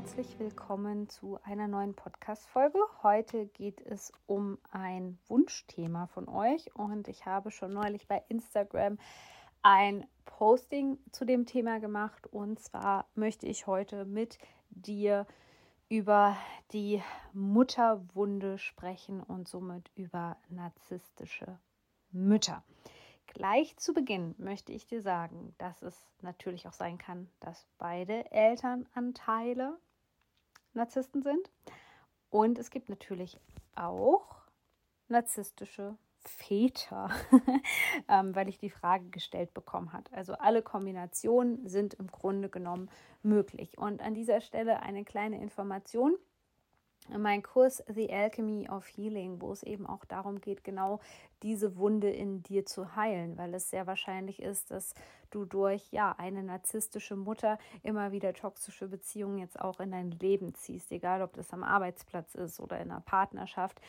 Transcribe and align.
Herzlich 0.00 0.38
willkommen 0.38 1.10
zu 1.10 1.38
einer 1.42 1.68
neuen 1.68 1.92
Podcast-Folge. 1.92 2.78
Heute 3.02 3.44
geht 3.48 3.82
es 3.82 4.10
um 4.24 4.56
ein 4.70 5.18
Wunschthema 5.28 6.06
von 6.06 6.26
euch 6.26 6.74
und 6.74 7.06
ich 7.06 7.26
habe 7.26 7.50
schon 7.50 7.74
neulich 7.74 8.08
bei 8.08 8.24
Instagram 8.30 8.96
ein 9.60 10.06
Posting 10.24 10.96
zu 11.12 11.26
dem 11.26 11.44
Thema 11.44 11.80
gemacht 11.80 12.26
und 12.28 12.58
zwar 12.60 13.10
möchte 13.14 13.46
ich 13.46 13.66
heute 13.66 14.06
mit 14.06 14.38
dir 14.70 15.26
über 15.90 16.34
die 16.72 17.02
Mutterwunde 17.34 18.56
sprechen 18.56 19.22
und 19.22 19.48
somit 19.48 19.90
über 19.96 20.38
narzisstische 20.48 21.58
Mütter. 22.10 22.64
Gleich 23.26 23.76
zu 23.76 23.92
Beginn 23.92 24.34
möchte 24.38 24.72
ich 24.72 24.86
dir 24.86 25.02
sagen, 25.02 25.54
dass 25.58 25.82
es 25.82 26.08
natürlich 26.22 26.66
auch 26.66 26.72
sein 26.72 26.96
kann, 26.96 27.28
dass 27.40 27.66
beide 27.76 28.32
Elternanteile 28.32 29.78
Narzissten 30.74 31.22
sind. 31.22 31.50
Und 32.30 32.58
es 32.58 32.70
gibt 32.70 32.88
natürlich 32.88 33.40
auch 33.74 34.36
narzisstische 35.08 35.96
Väter, 36.22 37.10
ähm, 38.08 38.34
weil 38.34 38.48
ich 38.48 38.58
die 38.58 38.70
Frage 38.70 39.08
gestellt 39.08 39.54
bekommen 39.54 39.92
hat. 39.92 40.12
Also 40.12 40.34
alle 40.34 40.62
Kombinationen 40.62 41.66
sind 41.66 41.94
im 41.94 42.08
Grunde 42.08 42.48
genommen 42.48 42.90
möglich. 43.22 43.78
Und 43.78 44.02
an 44.02 44.14
dieser 44.14 44.40
Stelle 44.40 44.82
eine 44.82 45.04
kleine 45.04 45.40
Information 45.40 46.16
mein 47.18 47.42
Kurs 47.42 47.82
The 47.88 48.12
Alchemy 48.12 48.68
of 48.68 48.86
Healing, 48.86 49.40
wo 49.40 49.52
es 49.52 49.62
eben 49.62 49.86
auch 49.86 50.04
darum 50.04 50.40
geht, 50.40 50.64
genau 50.64 51.00
diese 51.42 51.76
Wunde 51.76 52.10
in 52.10 52.42
dir 52.42 52.66
zu 52.66 52.96
heilen, 52.96 53.38
weil 53.38 53.54
es 53.54 53.70
sehr 53.70 53.86
wahrscheinlich 53.86 54.42
ist, 54.42 54.70
dass 54.70 54.94
du 55.30 55.44
durch 55.44 55.90
ja 55.90 56.14
eine 56.18 56.42
narzisstische 56.42 57.16
Mutter 57.16 57.58
immer 57.82 58.12
wieder 58.12 58.34
toxische 58.34 58.88
Beziehungen 58.88 59.38
jetzt 59.38 59.60
auch 59.60 59.80
in 59.80 59.92
dein 59.92 60.10
Leben 60.10 60.54
ziehst, 60.54 60.92
egal 60.92 61.22
ob 61.22 61.32
das 61.34 61.52
am 61.52 61.62
Arbeitsplatz 61.62 62.34
ist 62.34 62.60
oder 62.60 62.80
in 62.80 62.90
einer 62.90 63.00
Partnerschaft. 63.00 63.80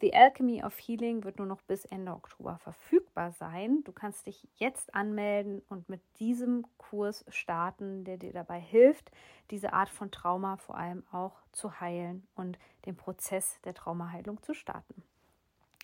The 0.00 0.14
Alchemy 0.14 0.64
of 0.64 0.76
Healing 0.78 1.22
wird 1.24 1.38
nur 1.38 1.46
noch 1.46 1.60
bis 1.62 1.84
Ende 1.84 2.12
Oktober 2.12 2.58
verfügbar 2.58 3.32
sein. 3.32 3.84
Du 3.84 3.92
kannst 3.92 4.26
dich 4.26 4.48
jetzt 4.56 4.94
anmelden 4.94 5.62
und 5.68 5.88
mit 5.88 6.00
diesem 6.18 6.64
Kurs 6.78 7.24
starten, 7.28 8.04
der 8.04 8.16
dir 8.16 8.32
dabei 8.32 8.58
hilft, 8.58 9.10
diese 9.50 9.72
Art 9.72 9.90
von 9.90 10.10
Trauma 10.10 10.56
vor 10.56 10.76
allem 10.76 11.04
auch 11.12 11.36
zu 11.52 11.80
heilen 11.80 12.26
und 12.34 12.58
den 12.86 12.96
Prozess 12.96 13.60
der 13.64 13.74
Traumaheilung 13.74 14.42
zu 14.42 14.54
starten. 14.54 15.02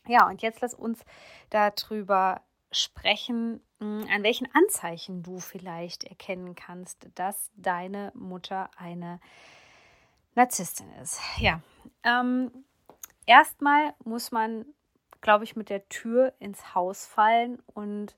Ja, 0.07 0.27
und 0.27 0.41
jetzt 0.41 0.63
lass 0.63 0.75
uns 0.75 1.05
darüber 1.51 2.41
sprechen, 2.73 3.61
hm, 3.79 4.07
an 4.11 4.23
welchen 4.23 4.49
Anzeichen 4.55 5.23
du 5.23 5.39
vielleicht 5.39 6.05
erkennen 6.05 6.55
kannst, 6.55 7.09
dass 7.15 7.51
deine 7.57 8.11
Mutter 8.15 8.71
eine 8.77 9.21
Narzisstin 10.35 10.91
ist. 11.03 11.21
Ja, 11.39 11.61
ähm, 12.05 12.65
erstmal 13.29 13.95
muss 14.05 14.33
man, 14.33 14.65
glaube 15.21 15.45
ich, 15.45 15.55
mit 15.55 15.71
der 15.71 15.89
Tür 15.89 16.33
ins 16.41 16.75
Haus 16.75 17.07
fallen 17.07 17.63
und 17.67 18.17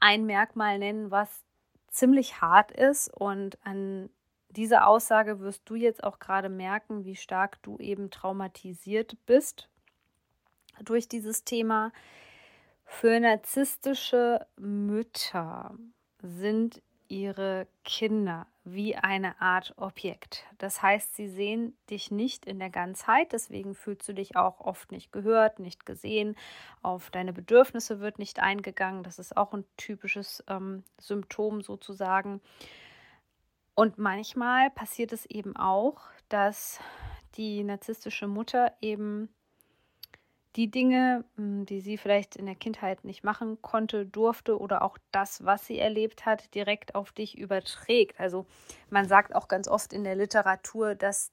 ein 0.00 0.24
Merkmal 0.24 0.78
nennen, 0.78 1.10
was 1.10 1.44
ziemlich 1.88 2.40
hart 2.40 2.70
ist. 2.70 3.12
Und 3.12 3.58
an 3.66 4.08
dieser 4.50 4.86
Aussage 4.86 5.40
wirst 5.40 5.62
du 5.66 5.74
jetzt 5.74 6.04
auch 6.04 6.18
gerade 6.18 6.48
merken, 6.48 7.04
wie 7.04 7.16
stark 7.16 7.60
du 7.62 7.76
eben 7.78 8.10
traumatisiert 8.10 9.16
bist 9.26 9.68
durch 10.82 11.08
dieses 11.08 11.44
Thema. 11.44 11.92
Für 12.84 13.18
narzisstische 13.18 14.46
Mütter 14.56 15.74
sind 16.22 16.82
ihre 17.08 17.66
Kinder 17.84 18.46
wie 18.64 18.96
eine 18.96 19.40
Art 19.40 19.74
Objekt. 19.76 20.44
Das 20.58 20.82
heißt, 20.82 21.14
sie 21.14 21.28
sehen 21.28 21.76
dich 21.88 22.10
nicht 22.10 22.46
in 22.46 22.58
der 22.58 22.70
Ganzheit, 22.70 23.32
deswegen 23.32 23.74
fühlst 23.74 24.08
du 24.08 24.12
dich 24.12 24.36
auch 24.36 24.60
oft 24.60 24.90
nicht 24.90 25.12
gehört, 25.12 25.60
nicht 25.60 25.86
gesehen, 25.86 26.36
auf 26.82 27.10
deine 27.10 27.32
Bedürfnisse 27.32 28.00
wird 28.00 28.18
nicht 28.18 28.40
eingegangen. 28.40 29.04
Das 29.04 29.18
ist 29.18 29.36
auch 29.36 29.52
ein 29.52 29.64
typisches 29.76 30.42
ähm, 30.48 30.82
Symptom 30.98 31.62
sozusagen. 31.62 32.40
Und 33.74 33.98
manchmal 33.98 34.70
passiert 34.70 35.12
es 35.12 35.26
eben 35.26 35.54
auch, 35.56 36.00
dass 36.28 36.80
die 37.36 37.62
narzisstische 37.62 38.26
Mutter 38.26 38.72
eben 38.80 39.28
die 40.56 40.70
Dinge, 40.70 41.24
hm, 41.36 41.66
die 41.66 41.80
sie 41.80 41.98
vielleicht 41.98 42.36
in 42.36 42.46
der 42.46 42.54
Kindheit 42.54 43.04
nicht 43.04 43.22
machen 43.22 43.60
konnte, 43.60 44.06
durfte 44.06 44.58
oder 44.58 44.82
auch 44.82 44.98
das, 45.12 45.44
was 45.44 45.66
sie 45.66 45.78
erlebt 45.78 46.24
hat, 46.24 46.54
direkt 46.54 46.94
auf 46.94 47.12
dich 47.12 47.36
überträgt. 47.36 48.18
Also 48.18 48.46
man 48.90 49.06
sagt 49.06 49.34
auch 49.34 49.48
ganz 49.48 49.68
oft 49.68 49.92
in 49.92 50.04
der 50.04 50.16
Literatur, 50.16 50.94
dass 50.94 51.30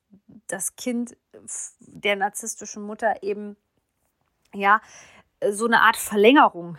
das 0.47 0.75
Kind 0.75 1.15
der 1.79 2.17
narzisstischen 2.17 2.83
Mutter 2.83 3.23
eben 3.23 3.55
ja 4.53 4.81
so 5.51 5.65
eine 5.65 5.81
Art 5.81 5.97
Verlängerung 5.97 6.77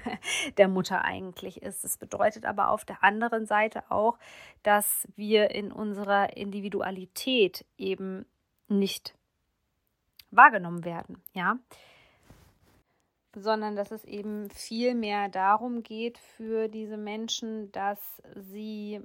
der 0.58 0.68
Mutter 0.68 1.02
eigentlich 1.04 1.62
ist. 1.62 1.84
Das 1.84 1.96
bedeutet 1.96 2.46
aber 2.46 2.70
auf 2.70 2.84
der 2.84 3.02
anderen 3.04 3.46
Seite 3.46 3.90
auch, 3.90 4.18
dass 4.62 5.08
wir 5.16 5.50
in 5.50 5.72
unserer 5.72 6.36
Individualität 6.36 7.64
eben 7.76 8.26
nicht 8.68 9.15
wahrgenommen 10.30 10.84
werden, 10.84 11.22
ja. 11.32 11.58
Sondern 13.34 13.76
dass 13.76 13.90
es 13.90 14.04
eben 14.04 14.50
viel 14.50 14.94
mehr 14.94 15.28
darum 15.28 15.82
geht 15.82 16.18
für 16.18 16.68
diese 16.68 16.96
Menschen, 16.96 17.70
dass 17.72 18.22
sie 18.34 19.02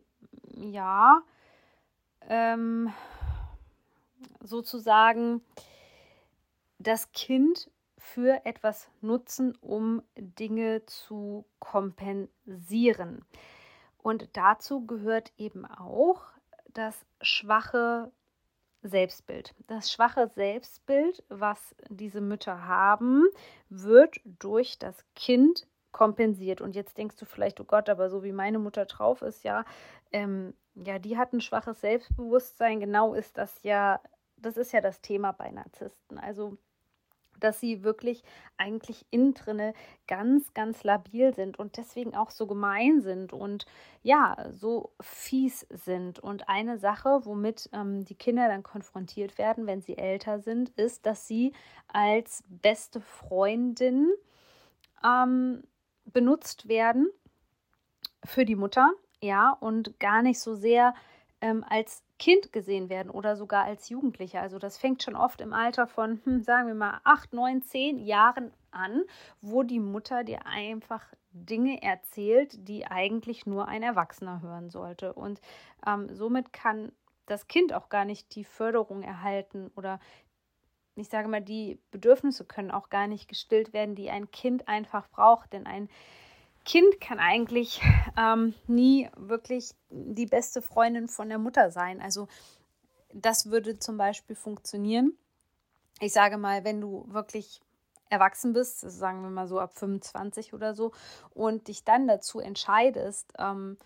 ja 0.56 1.22
ähm, 2.30 2.94
sozusagen 4.42 5.42
das 6.80 7.12
Kind 7.12 7.70
für 7.98 8.46
etwas 8.46 8.90
nutzen, 9.02 9.56
um 9.62 10.02
Dinge 10.18 10.86
zu 10.86 11.46
kompensieren. 11.60 13.26
Und 13.98 14.30
dazu 14.34 14.86
gehört 14.86 15.32
eben 15.38 15.66
auch 15.66 16.24
das 16.74 17.06
schwache 17.22 18.12
Selbstbild. 18.84 19.54
Das 19.68 19.92
schwache 19.92 20.28
Selbstbild, 20.28 21.24
was 21.30 21.76
diese 21.90 22.22
Mütter 22.22 22.66
haben, 22.68 23.26
wird 23.70 24.20
durch 24.26 24.80
das 24.80 25.06
Kind 25.16 25.68
kompensiert. 25.92 26.62
Und 26.62 26.76
jetzt 26.76 26.98
denkst 26.98 27.18
du 27.18 27.26
vielleicht, 27.26 27.60
oh 27.60 27.66
Gott, 27.66 27.90
aber 27.90 28.10
so 28.10 28.24
wie 28.24 28.32
meine 28.32 28.60
Mutter 28.60 28.86
drauf 28.86 29.22
ist, 29.22 29.44
ja, 29.44 29.66
ähm, 30.12 30.54
ja, 30.76 31.00
die 31.00 31.18
hat 31.18 31.34
ein 31.34 31.42
schwaches 31.42 31.82
Selbstbewusstsein. 31.82 32.80
Genau 32.80 33.14
ist 33.14 33.38
das 33.38 33.62
ja, 33.64 34.02
das 34.38 34.58
ist 34.58 34.72
ja 34.72 34.82
das 34.82 35.02
Thema 35.02 35.32
bei 35.32 35.52
Narzissten. 35.52 36.18
Also 36.18 36.58
dass 37.44 37.60
sie 37.60 37.84
wirklich 37.84 38.24
eigentlich 38.58 39.06
innen 39.10 39.34
drinne 39.34 39.74
ganz, 40.08 40.54
ganz 40.54 40.84
labil 40.84 41.34
sind 41.34 41.60
und 41.60 41.78
deswegen 41.78 42.16
auch 42.16 42.32
so 42.32 42.48
gemein 42.48 43.02
sind 43.02 43.34
und 43.34 43.66
ja, 44.04 44.38
so 44.52 44.92
fies 45.02 45.66
sind. 45.70 46.20
Und 46.20 46.50
eine 46.50 46.78
Sache, 46.78 47.22
womit 47.24 47.70
ähm, 47.74 48.06
die 48.06 48.16
Kinder 48.16 48.48
dann 48.48 48.64
konfrontiert 48.64 49.38
werden, 49.38 49.68
wenn 49.68 49.82
sie 49.82 49.98
älter 49.98 50.40
sind, 50.40 50.70
ist, 50.72 51.06
dass 51.06 51.28
sie 51.28 51.54
als 51.88 52.44
beste 52.48 53.02
Freundin 53.02 54.10
ähm, 55.04 55.64
benutzt 56.06 56.68
werden 56.68 57.10
für 58.24 58.46
die 58.46 58.56
Mutter, 58.56 58.92
ja, 59.22 59.52
und 59.60 60.00
gar 60.00 60.22
nicht 60.22 60.40
so 60.40 60.56
sehr 60.56 60.94
ähm, 61.42 61.64
als 61.68 62.04
Kind 62.22 62.54
gesehen 62.54 62.90
werden 62.90 63.10
oder 63.10 63.36
sogar 63.36 63.64
als 63.64 63.90
Jugendlicher. 63.90 64.42
Also 64.42 64.60
das 64.60 64.78
fängt 64.78 65.02
schon 65.02 65.16
oft 65.16 65.42
im 65.42 65.54
Alter 65.54 65.88
von, 65.88 66.22
hm, 66.24 66.44
sagen 66.44 66.68
wir 66.68 66.76
mal, 66.76 67.02
acht, 67.04 67.34
neun, 67.34 67.64
zehn 67.64 67.98
Jahren 67.98 68.54
an, 68.70 69.06
wo 69.42 69.64
die 69.64 69.80
Mutter 69.80 70.24
dir 70.24 70.46
einfach 70.46 71.04
Dinge 71.32 71.82
erzählt, 71.82 72.68
die 72.70 72.86
eigentlich 72.86 73.48
nur 73.48 73.68
ein 73.68 73.82
Erwachsener 73.82 74.44
hören 74.44 74.70
sollte. 74.70 75.14
Und 75.14 75.42
ähm, 75.88 76.14
somit 76.14 76.54
kann 76.54 76.92
das 77.26 77.48
Kind 77.48 77.74
auch 77.74 77.90
gar 77.90 78.06
nicht 78.06 78.36
die 78.36 78.44
Förderung 78.44 79.02
erhalten 79.02 79.72
oder 79.76 80.00
ich 80.94 81.10
sage 81.10 81.28
mal, 81.28 81.42
die 81.42 81.80
Bedürfnisse 81.90 82.46
können 82.46 82.70
auch 82.70 82.92
gar 82.92 83.08
nicht 83.08 83.30
gestillt 83.30 83.74
werden, 83.74 83.96
die 83.96 84.12
ein 84.12 84.30
Kind 84.30 84.68
einfach 84.68 85.10
braucht. 85.10 85.54
Denn 85.54 85.66
ein 85.66 85.90
Kind 86.66 87.02
kann 87.02 87.20
eigentlich 87.20 87.82
ähm, 88.18 88.54
nie 88.68 89.10
wirklich 89.18 89.72
die 89.90 90.28
beste 90.28 90.62
Freundin 90.62 91.08
von 91.08 91.30
der 91.30 91.40
Mutter 91.40 91.72
sein. 91.72 92.02
Also 92.02 92.28
das 93.14 93.50
würde 93.50 93.80
zum 93.80 93.98
Beispiel 93.98 94.36
funktionieren, 94.36 95.18
ich 96.00 96.14
sage 96.14 96.38
mal, 96.38 96.64
wenn 96.64 96.82
du 96.82 97.06
wirklich 97.08 97.62
erwachsen 98.10 98.54
bist, 98.54 98.80
sagen 98.82 99.22
wir 99.22 99.30
mal 99.30 99.48
so 99.48 99.60
ab 99.60 99.74
25 99.74 100.54
oder 100.54 100.74
so, 100.74 100.92
und 101.34 101.68
dich 101.68 101.84
dann 101.84 102.08
dazu 102.08 102.40
entscheidest, 102.40 103.32
ähm, 103.38 103.78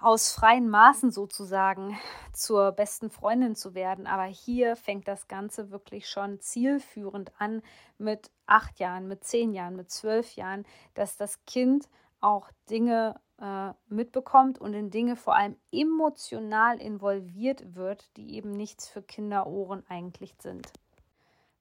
aus 0.00 0.32
freien 0.32 0.68
Maßen 0.68 1.10
sozusagen 1.10 1.98
zur 2.32 2.72
besten 2.72 3.10
Freundin 3.10 3.54
zu 3.56 3.74
werden. 3.74 4.06
Aber 4.06 4.24
hier 4.24 4.76
fängt 4.76 5.08
das 5.08 5.28
Ganze 5.28 5.70
wirklich 5.70 6.08
schon 6.08 6.40
zielführend 6.40 7.32
an 7.38 7.62
mit 7.98 8.30
acht 8.46 8.78
Jahren, 8.78 9.08
mit 9.08 9.24
zehn 9.24 9.52
Jahren, 9.52 9.76
mit 9.76 9.90
zwölf 9.90 10.34
Jahren, 10.36 10.64
dass 10.94 11.16
das 11.16 11.44
Kind 11.46 11.88
auch 12.20 12.50
Dinge 12.70 13.20
äh, 13.40 13.72
mitbekommt 13.88 14.58
und 14.58 14.74
in 14.74 14.90
Dinge 14.90 15.16
vor 15.16 15.36
allem 15.36 15.56
emotional 15.70 16.80
involviert 16.80 17.74
wird, 17.74 18.16
die 18.16 18.34
eben 18.34 18.52
nichts 18.52 18.88
für 18.88 19.02
Kinderohren 19.02 19.84
eigentlich 19.88 20.34
sind. 20.38 20.72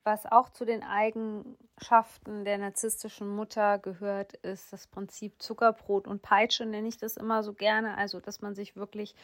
Was 0.05 0.27
auch 0.27 0.49
zu 0.49 0.65
den 0.65 0.83
Eigenschaften 0.83 2.45
der 2.45 2.59
narzisstischen 2.59 3.27
Mutter 3.27 3.79
gehört, 3.79 4.33
ist 4.33 4.71
das 4.71 4.85
Prinzip 4.85 5.41
Zuckerbrot 5.41 6.07
und 6.07 6.21
Peitsche, 6.21 6.67
nenne 6.67 6.87
ich 6.87 6.97
das 6.97 7.17
immer 7.17 7.41
so 7.41 7.53
gerne. 7.53 7.97
Also, 7.97 8.19
dass 8.19 8.39
man 8.39 8.53
sich 8.53 8.75
wirklich 8.75 9.15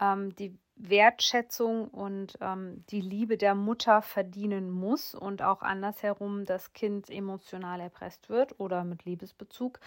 ähm, 0.00 0.36
die 0.36 0.54
Wertschätzung 0.76 1.88
und 1.88 2.36
ähm, 2.42 2.84
die 2.90 3.00
Liebe 3.00 3.38
der 3.38 3.54
Mutter 3.54 4.02
verdienen 4.02 4.70
muss 4.70 5.14
und 5.14 5.40
auch 5.40 5.62
andersherum 5.62 6.44
das 6.44 6.74
Kind 6.74 7.08
emotional 7.08 7.80
erpresst 7.80 8.28
wird 8.28 8.60
oder 8.60 8.84
mit 8.84 9.06
Liebesbezug 9.06 9.80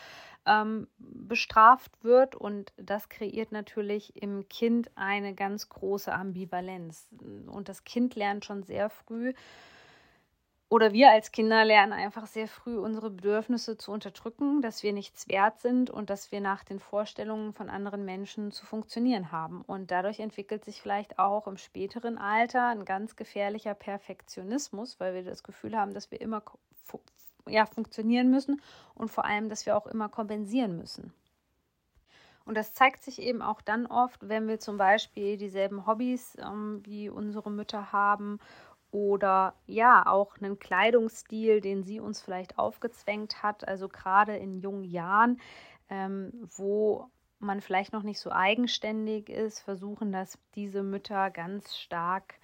ähm, 0.48 0.88
bestraft 0.98 2.04
wird. 2.04 2.34
Und 2.34 2.74
das 2.78 3.10
kreiert 3.10 3.52
natürlich 3.52 4.20
im 4.22 4.50
Kind 4.50 4.90
eine 4.96 5.36
ganz 5.36 5.70
große 5.70 6.12
Ambivalenz. 6.12 7.08
Und 7.46 7.70
das 7.70 7.84
Kind 7.84 8.16
lernt 8.16 8.44
schon 8.44 8.64
sehr 8.64 8.90
früh, 8.90 9.34
oder 10.72 10.94
wir 10.94 11.12
als 11.12 11.34
Kinder 11.34 11.66
lernen 11.66 11.92
einfach 11.92 12.28
sehr 12.28 12.48
früh 12.48 12.78
unsere 12.78 13.10
Bedürfnisse 13.10 13.78
zu 13.78 13.92
unterdrücken, 13.92 14.62
dass 14.62 14.84
wir 14.84 14.94
nichts 14.94 15.28
wert 15.28 15.60
sind 15.60 15.90
und 15.90 16.10
dass 16.10 16.32
wir 16.32 16.40
nach 16.40 16.64
den 16.64 16.80
Vorstellungen 16.80 17.52
von 17.52 17.70
anderen 17.70 18.06
Menschen 18.06 18.54
zu 18.54 18.66
funktionieren 18.66 19.34
haben. 19.34 19.64
Und 19.64 19.92
dadurch 19.92 20.22
entwickelt 20.22 20.64
sich 20.64 20.82
vielleicht 20.82 21.20
auch 21.20 21.46
im 21.46 21.58
späteren 21.58 22.18
Alter 22.18 22.68
ein 22.68 22.86
ganz 22.86 23.18
gefährlicher 23.18 23.74
Perfektionismus, 23.74 24.98
weil 25.02 25.14
wir 25.14 25.24
das 25.24 25.44
Gefühl 25.44 25.76
haben, 25.76 25.94
dass 25.94 26.10
wir 26.10 26.22
immer 26.22 26.42
ja, 27.50 27.66
funktionieren 27.66 28.32
müssen 28.32 28.62
und 28.96 29.12
vor 29.12 29.26
allem, 29.26 29.50
dass 29.50 29.66
wir 29.66 29.76
auch 29.76 29.88
immer 29.88 30.08
kompensieren 30.08 30.78
müssen. 30.78 31.14
Und 32.46 32.56
das 32.56 32.74
zeigt 32.74 33.04
sich 33.04 33.22
eben 33.22 33.42
auch 33.42 33.62
dann 33.62 33.86
oft, 33.86 34.28
wenn 34.28 34.48
wir 34.48 34.60
zum 34.60 34.78
Beispiel 34.78 35.38
dieselben 35.38 35.86
Hobbys 35.86 36.38
ähm, 36.42 36.82
wie 36.86 37.10
unsere 37.10 37.52
Mütter 37.52 37.92
haben 37.92 38.40
oder 38.92 39.56
ja, 39.68 40.06
auch 40.06 40.38
einen 40.38 40.60
Kleidungsstil, 40.60 41.62
den 41.62 41.84
sie 41.84 42.00
uns 42.00 42.22
vielleicht 42.22 42.58
aufgezwängt 42.58 43.42
hat, 43.42 43.68
also 43.68 43.88
gerade 43.88 44.36
in 44.36 44.60
jungen 44.60 44.84
Jahren, 44.84 45.40
ähm, 45.90 46.32
wo 46.56 47.10
man 47.40 47.62
vielleicht 47.62 47.94
noch 47.94 48.04
nicht 48.04 48.20
so 48.20 48.32
eigenständig 48.32 49.30
ist, 49.30 49.60
versuchen 49.60 50.12
das 50.12 50.38
diese 50.56 50.84
Mütter 50.84 51.32
ganz 51.32 51.76
stark 51.76 52.36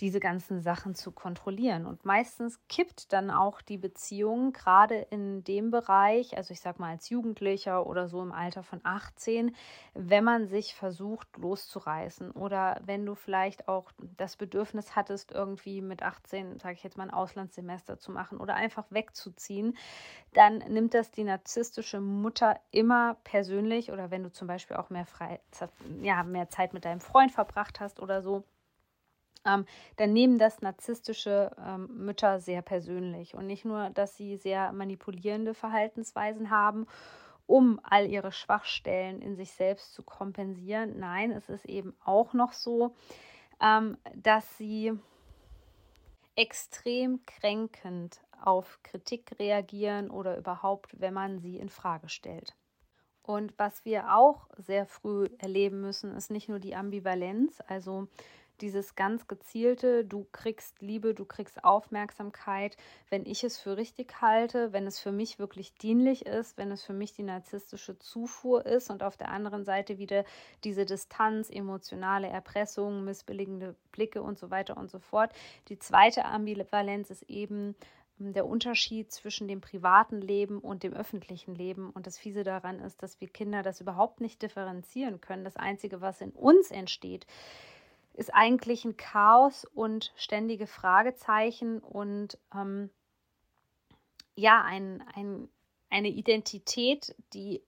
diese 0.00 0.20
ganzen 0.20 0.60
Sachen 0.60 0.94
zu 0.94 1.10
kontrollieren. 1.10 1.86
Und 1.86 2.04
meistens 2.04 2.60
kippt 2.68 3.12
dann 3.12 3.30
auch 3.30 3.60
die 3.60 3.78
Beziehung, 3.78 4.52
gerade 4.52 4.94
in 5.10 5.42
dem 5.44 5.70
Bereich, 5.70 6.36
also 6.36 6.52
ich 6.52 6.60
sag 6.60 6.78
mal 6.78 6.90
als 6.90 7.08
Jugendlicher 7.08 7.86
oder 7.86 8.08
so 8.08 8.22
im 8.22 8.32
Alter 8.32 8.62
von 8.62 8.80
18, 8.84 9.54
wenn 9.94 10.24
man 10.24 10.46
sich 10.46 10.74
versucht 10.74 11.36
loszureißen 11.36 12.30
oder 12.30 12.80
wenn 12.84 13.04
du 13.04 13.14
vielleicht 13.14 13.68
auch 13.68 13.90
das 14.16 14.36
Bedürfnis 14.36 14.94
hattest, 14.94 15.32
irgendwie 15.32 15.80
mit 15.80 16.02
18, 16.02 16.60
sage 16.60 16.74
ich 16.74 16.84
jetzt 16.84 16.96
mal, 16.96 17.04
ein 17.04 17.14
Auslandssemester 17.14 17.98
zu 17.98 18.12
machen 18.12 18.38
oder 18.38 18.54
einfach 18.54 18.86
wegzuziehen, 18.90 19.76
dann 20.32 20.58
nimmt 20.58 20.94
das 20.94 21.10
die 21.10 21.24
narzisstische 21.24 22.00
Mutter 22.00 22.60
immer 22.70 23.16
persönlich 23.24 23.90
oder 23.90 24.10
wenn 24.10 24.22
du 24.22 24.30
zum 24.30 24.46
Beispiel 24.46 24.76
auch 24.76 24.90
mehr, 24.90 25.06
Freizeit, 25.06 25.70
ja, 26.02 26.22
mehr 26.22 26.48
Zeit 26.48 26.72
mit 26.72 26.84
deinem 26.84 27.00
Freund 27.00 27.32
verbracht 27.32 27.80
hast 27.80 28.00
oder 28.00 28.22
so 28.22 28.44
ähm, 29.44 29.64
dann 29.96 30.12
nehmen 30.12 30.38
das 30.38 30.60
narzisstische 30.60 31.50
ähm, 31.64 31.88
Mütter 32.04 32.40
sehr 32.40 32.62
persönlich. 32.62 33.34
Und 33.34 33.46
nicht 33.46 33.64
nur, 33.64 33.90
dass 33.90 34.16
sie 34.16 34.36
sehr 34.36 34.72
manipulierende 34.72 35.54
Verhaltensweisen 35.54 36.50
haben, 36.50 36.86
um 37.46 37.80
all 37.82 38.06
ihre 38.06 38.32
Schwachstellen 38.32 39.22
in 39.22 39.34
sich 39.34 39.52
selbst 39.52 39.94
zu 39.94 40.02
kompensieren. 40.02 40.98
Nein, 40.98 41.32
es 41.32 41.48
ist 41.48 41.64
eben 41.64 41.96
auch 42.04 42.34
noch 42.34 42.52
so, 42.52 42.94
ähm, 43.60 43.96
dass 44.14 44.58
sie 44.58 44.92
extrem 46.36 47.24
kränkend 47.26 48.20
auf 48.44 48.78
Kritik 48.82 49.38
reagieren 49.38 50.10
oder 50.10 50.36
überhaupt, 50.36 51.00
wenn 51.00 51.14
man 51.14 51.40
sie 51.40 51.58
in 51.58 51.68
Frage 51.68 52.08
stellt. 52.08 52.54
Und 53.22 53.52
was 53.58 53.84
wir 53.84 54.14
auch 54.14 54.48
sehr 54.56 54.86
früh 54.86 55.28
erleben 55.38 55.80
müssen, 55.80 56.14
ist 56.14 56.30
nicht 56.30 56.48
nur 56.48 56.60
die 56.60 56.76
Ambivalenz, 56.76 57.60
also 57.66 58.08
dieses 58.58 58.94
ganz 58.94 59.26
gezielte, 59.26 60.04
du 60.04 60.26
kriegst 60.32 60.80
Liebe, 60.80 61.14
du 61.14 61.24
kriegst 61.24 61.64
Aufmerksamkeit, 61.64 62.76
wenn 63.10 63.24
ich 63.26 63.44
es 63.44 63.58
für 63.58 63.76
richtig 63.76 64.20
halte, 64.20 64.72
wenn 64.72 64.86
es 64.86 64.98
für 64.98 65.12
mich 65.12 65.38
wirklich 65.38 65.74
dienlich 65.74 66.26
ist, 66.26 66.56
wenn 66.58 66.70
es 66.70 66.82
für 66.82 66.92
mich 66.92 67.12
die 67.12 67.22
narzisstische 67.22 67.98
Zufuhr 67.98 68.66
ist 68.66 68.90
und 68.90 69.02
auf 69.02 69.16
der 69.16 69.30
anderen 69.30 69.64
Seite 69.64 69.98
wieder 69.98 70.24
diese 70.64 70.84
Distanz, 70.84 71.50
emotionale 71.50 72.28
Erpressung, 72.28 73.04
missbilligende 73.04 73.74
Blicke 73.92 74.22
und 74.22 74.38
so 74.38 74.50
weiter 74.50 74.76
und 74.76 74.90
so 74.90 74.98
fort. 74.98 75.32
Die 75.68 75.78
zweite 75.78 76.24
Ambivalenz 76.24 77.10
ist 77.10 77.22
eben 77.24 77.74
hm, 78.18 78.32
der 78.32 78.46
Unterschied 78.46 79.12
zwischen 79.12 79.48
dem 79.48 79.60
privaten 79.60 80.20
Leben 80.20 80.58
und 80.58 80.82
dem 80.82 80.92
öffentlichen 80.92 81.54
Leben. 81.54 81.90
Und 81.90 82.06
das 82.06 82.18
Fiese 82.18 82.44
daran 82.44 82.80
ist, 82.80 83.02
dass 83.02 83.20
wir 83.20 83.28
Kinder 83.28 83.62
das 83.62 83.80
überhaupt 83.80 84.20
nicht 84.20 84.42
differenzieren 84.42 85.20
können. 85.20 85.44
Das 85.44 85.56
Einzige, 85.56 86.00
was 86.00 86.20
in 86.20 86.30
uns 86.30 86.70
entsteht, 86.70 87.26
ist 88.18 88.34
eigentlich 88.34 88.84
ein 88.84 88.96
Chaos 88.96 89.64
und 89.64 90.12
ständige 90.16 90.66
Fragezeichen 90.66 91.78
und 91.78 92.36
ähm, 92.52 92.90
ja, 94.34 94.60
ein, 94.62 95.04
ein, 95.14 95.48
eine 95.88 96.08
Identität, 96.08 97.14
die 97.32 97.62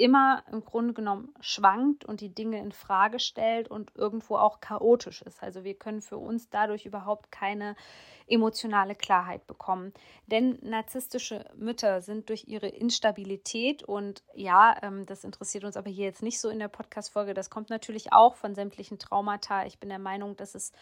immer 0.00 0.42
im 0.50 0.64
Grunde 0.64 0.94
genommen 0.94 1.34
schwankt 1.40 2.06
und 2.06 2.22
die 2.22 2.34
Dinge 2.34 2.58
in 2.58 2.72
Frage 2.72 3.18
stellt 3.18 3.68
und 3.68 3.94
irgendwo 3.94 4.36
auch 4.36 4.60
chaotisch 4.60 5.20
ist. 5.22 5.42
Also 5.42 5.62
wir 5.62 5.74
können 5.74 6.00
für 6.00 6.16
uns 6.16 6.48
dadurch 6.48 6.86
überhaupt 6.86 7.30
keine 7.30 7.76
emotionale 8.26 8.94
Klarheit 8.94 9.46
bekommen. 9.46 9.92
Denn 10.26 10.58
narzisstische 10.62 11.44
Mütter 11.54 12.00
sind 12.00 12.30
durch 12.30 12.48
ihre 12.48 12.68
Instabilität 12.68 13.82
und 13.82 14.22
ja, 14.34 14.74
ähm, 14.82 15.04
das 15.04 15.22
interessiert 15.22 15.64
uns 15.64 15.76
aber 15.76 15.90
hier 15.90 16.06
jetzt 16.06 16.22
nicht 16.22 16.40
so 16.40 16.48
in 16.48 16.60
der 16.60 16.68
Podcast-Folge, 16.68 17.34
das 17.34 17.50
kommt 17.50 17.68
natürlich 17.68 18.12
auch 18.12 18.36
von 18.36 18.54
sämtlichen 18.54 18.98
Traumata. 18.98 19.66
Ich 19.66 19.78
bin 19.78 19.90
der 19.90 19.98
Meinung, 19.98 20.34
dass 20.36 20.54
es 20.54 20.72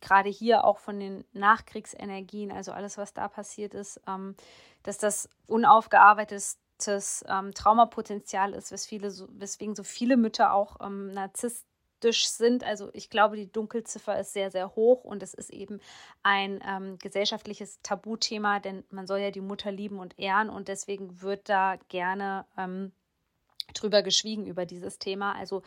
gerade 0.00 0.28
hier 0.30 0.64
auch 0.64 0.78
von 0.78 1.00
den 1.00 1.24
Nachkriegsenergien, 1.32 2.52
also 2.52 2.70
alles, 2.70 2.98
was 2.98 3.14
da 3.14 3.26
passiert 3.28 3.74
ist, 3.74 4.00
ähm, 4.06 4.36
dass 4.84 4.98
das 4.98 5.28
unaufgearbeitet 5.46 6.56
das 6.88 7.24
ähm, 7.28 7.52
Traumapotenzial 7.54 8.54
ist, 8.54 8.72
wes 8.72 8.86
viele 8.86 9.10
so, 9.10 9.28
weswegen 9.32 9.74
so 9.74 9.82
viele 9.82 10.16
Mütter 10.16 10.52
auch 10.54 10.76
ähm, 10.84 11.12
narzisstisch 11.12 12.28
sind. 12.28 12.64
Also 12.64 12.90
ich 12.92 13.10
glaube, 13.10 13.36
die 13.36 13.50
Dunkelziffer 13.50 14.18
ist 14.18 14.32
sehr, 14.32 14.50
sehr 14.50 14.74
hoch 14.74 15.04
und 15.04 15.22
es 15.22 15.34
ist 15.34 15.50
eben 15.50 15.80
ein 16.22 16.62
ähm, 16.66 16.98
gesellschaftliches 16.98 17.80
Tabuthema, 17.82 18.60
denn 18.60 18.84
man 18.90 19.06
soll 19.06 19.20
ja 19.20 19.30
die 19.30 19.40
Mutter 19.40 19.70
lieben 19.70 19.98
und 19.98 20.18
ehren 20.18 20.50
und 20.50 20.68
deswegen 20.68 21.20
wird 21.22 21.48
da 21.48 21.76
gerne 21.88 22.46
ähm, 22.56 22.92
drüber 23.74 24.02
geschwiegen 24.02 24.46
über 24.46 24.66
dieses 24.66 24.98
Thema. 24.98 25.34
Also 25.34 25.62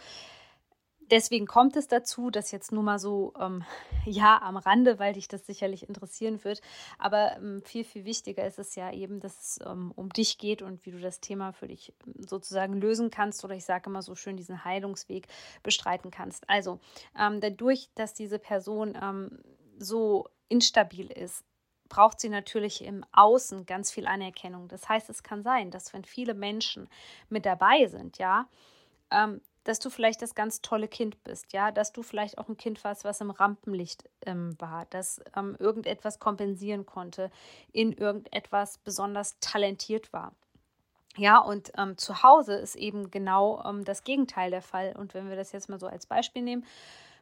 deswegen 1.13 1.45
kommt 1.45 1.75
es 1.75 1.87
dazu, 1.87 2.31
dass 2.31 2.51
jetzt 2.51 2.71
nur 2.71 2.81
mal 2.81 2.97
so, 2.97 3.33
ähm, 3.39 3.63
ja, 4.05 4.41
am 4.41 4.57
Rande, 4.57 4.97
weil 4.97 5.13
dich 5.13 5.27
das 5.27 5.45
sicherlich 5.45 5.87
interessieren 5.87 6.43
wird. 6.43 6.61
Aber 6.97 7.37
ähm, 7.37 7.61
viel, 7.63 7.83
viel 7.83 8.03
wichtiger 8.03 8.45
ist 8.45 8.57
es 8.57 8.75
ja 8.75 8.91
eben, 8.91 9.19
dass 9.19 9.39
es 9.39 9.59
ähm, 9.65 9.91
um 9.95 10.09
dich 10.09 10.39
geht 10.39 10.63
und 10.63 10.85
wie 10.85 10.91
du 10.91 10.99
das 10.99 11.21
Thema 11.21 11.53
für 11.53 11.67
dich 11.67 11.93
ähm, 12.07 12.15
sozusagen 12.27 12.73
lösen 12.73 13.11
kannst 13.11 13.45
oder 13.45 13.55
ich 13.55 13.63
sage 13.63 13.89
immer 13.89 14.01
so 14.01 14.15
schön 14.15 14.37
diesen 14.37 14.65
Heilungsweg 14.65 15.27
bestreiten 15.61 16.09
kannst. 16.09 16.49
Also 16.49 16.79
ähm, 17.17 17.39
dadurch, 17.39 17.89
dass 17.93 18.15
diese 18.15 18.39
Person 18.39 18.97
ähm, 18.99 19.39
so 19.77 20.27
instabil 20.49 21.11
ist, 21.11 21.45
braucht 21.89 22.19
sie 22.19 22.29
natürlich 22.29 22.83
im 22.83 23.05
Außen 23.11 23.67
ganz 23.67 23.91
viel 23.91 24.07
Anerkennung. 24.07 24.67
Das 24.67 24.89
heißt, 24.89 25.11
es 25.11 25.21
kann 25.21 25.43
sein, 25.43 25.69
dass 25.69 25.93
wenn 25.93 26.05
viele 26.05 26.33
Menschen 26.33 26.89
mit 27.29 27.45
dabei 27.45 27.85
sind, 27.85 28.17
ja, 28.17 28.47
dass 29.63 29.79
du 29.79 29.89
vielleicht 29.89 30.21
das 30.21 30.35
ganz 30.35 30.61
tolle 30.61 30.87
Kind 30.87 31.23
bist, 31.23 31.53
ja, 31.53 31.71
dass 31.71 31.91
du 31.91 32.03
vielleicht 32.03 32.37
auch 32.37 32.49
ein 32.49 32.57
Kind 32.57 32.83
warst, 32.83 33.03
was 33.03 33.21
im 33.21 33.31
Rampenlicht 33.31 34.09
ähm, 34.25 34.55
war, 34.59 34.85
das 34.89 35.21
ähm, 35.35 35.55
irgendetwas 35.59 36.19
kompensieren 36.19 36.85
konnte, 36.85 37.31
in 37.71 37.93
irgendetwas 37.93 38.77
besonders 38.79 39.39
talentiert 39.39 40.11
war. 40.13 40.33
Ja, 41.15 41.37
und 41.37 41.71
ähm, 41.77 41.97
zu 41.97 42.23
Hause 42.23 42.55
ist 42.55 42.75
eben 42.75 43.11
genau 43.11 43.63
ähm, 43.65 43.85
das 43.85 44.03
Gegenteil 44.03 44.49
der 44.49 44.63
Fall. 44.63 44.95
Und 44.97 45.13
wenn 45.13 45.29
wir 45.29 45.35
das 45.35 45.51
jetzt 45.51 45.69
mal 45.69 45.79
so 45.79 45.85
als 45.85 46.07
Beispiel 46.07 46.41
nehmen, 46.41 46.65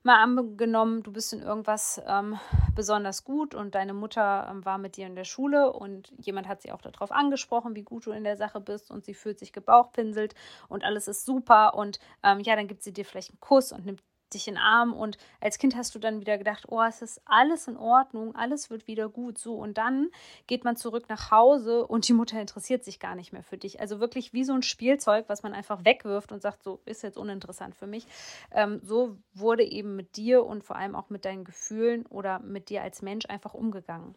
mal 0.04 0.22
angenommen, 0.22 1.04
du 1.04 1.12
bist 1.12 1.34
in 1.34 1.42
irgendwas 1.42 2.02
ähm, 2.08 2.40
besonders 2.76 3.24
gut 3.24 3.54
und 3.54 3.76
deine 3.76 3.94
Mutter 3.94 4.48
ähm, 4.50 4.66
war 4.66 4.78
mit 4.78 4.98
dir 4.98 5.06
in 5.06 5.16
der 5.16 5.24
Schule 5.24 5.72
und 5.72 6.12
jemand 6.18 6.48
hat 6.48 6.62
sie 6.62 6.72
auch 6.72 6.82
darauf 6.82 7.12
angesprochen, 7.12 7.76
wie 7.76 7.84
gut 7.84 8.06
du 8.06 8.12
in 8.12 8.24
der 8.24 8.38
Sache 8.38 8.60
bist 8.60 8.90
und 8.92 9.06
sie 9.06 9.14
fühlt 9.14 9.40
sich 9.40 9.54
gebauchpinselt 9.54 10.34
und 10.70 10.84
alles 10.84 11.08
ist 11.08 11.26
super 11.26 11.76
und 11.76 12.00
ähm, 12.24 12.40
ja, 12.40 12.56
dann 12.56 12.68
gibt 12.68 12.84
sie 12.84 12.94
dir 12.94 13.06
vielleicht 13.06 13.32
einen 13.32 13.40
Kuss 13.40 13.72
und 13.72 13.86
nimmt 13.86 14.02
dich 14.34 14.48
in 14.48 14.56
den 14.56 14.64
Arm 14.64 14.94
und 14.94 15.18
als 15.40 15.58
Kind 15.58 15.76
hast 15.76 15.94
du 15.96 16.00
dann 16.00 16.20
wieder 16.20 16.38
gedacht, 16.38 16.66
oh, 16.70 16.82
es 16.82 17.02
ist 17.02 17.22
alles 17.26 17.68
in 17.68 17.78
Ordnung, 17.78 18.36
alles 18.36 18.70
wird 18.70 18.88
wieder 18.88 19.10
gut, 19.10 19.38
so 19.38 19.56
und 19.56 19.78
dann 19.78 20.10
geht 20.48 20.64
man 20.64 20.76
zurück 20.76 21.06
nach 21.10 21.32
Hause 21.32 21.86
und 21.86 22.08
die 22.08 22.14
Mutter 22.14 22.40
interessiert 22.40 22.84
sich 22.84 23.00
gar 23.00 23.16
nicht 23.16 23.34
mehr 23.34 23.44
für 23.44 23.58
dich. 23.58 23.80
Also 23.80 24.00
wirklich 24.00 24.34
wie 24.34 24.44
so 24.44 24.54
ein 24.54 24.64
Spielzeug, 24.64 25.26
was 25.28 25.44
man 25.44 25.54
einfach 25.54 25.86
wegwirft 25.86 26.32
und 26.32 26.42
sagt, 26.42 26.64
so 26.64 26.82
ist 26.86 27.04
jetzt 27.04 27.18
uninteressant 27.18 27.76
für 27.76 27.88
mich. 27.88 28.06
Ähm, 28.52 28.80
so 28.84 29.18
wurde 29.34 29.64
eben 29.64 29.96
mit 29.96 30.18
dir 30.18 30.46
und 30.46 30.64
vor 30.64 30.76
allem 30.76 30.96
auch 30.96 31.10
mit 31.10 31.26
deinen 31.26 31.44
Gefühlen 31.44 32.06
oder 32.08 32.40
mit 32.40 32.70
dir 32.70 32.82
als 32.82 33.02
Mensch 33.02 33.26
einfach 33.28 33.54
umgegangen. 33.54 34.16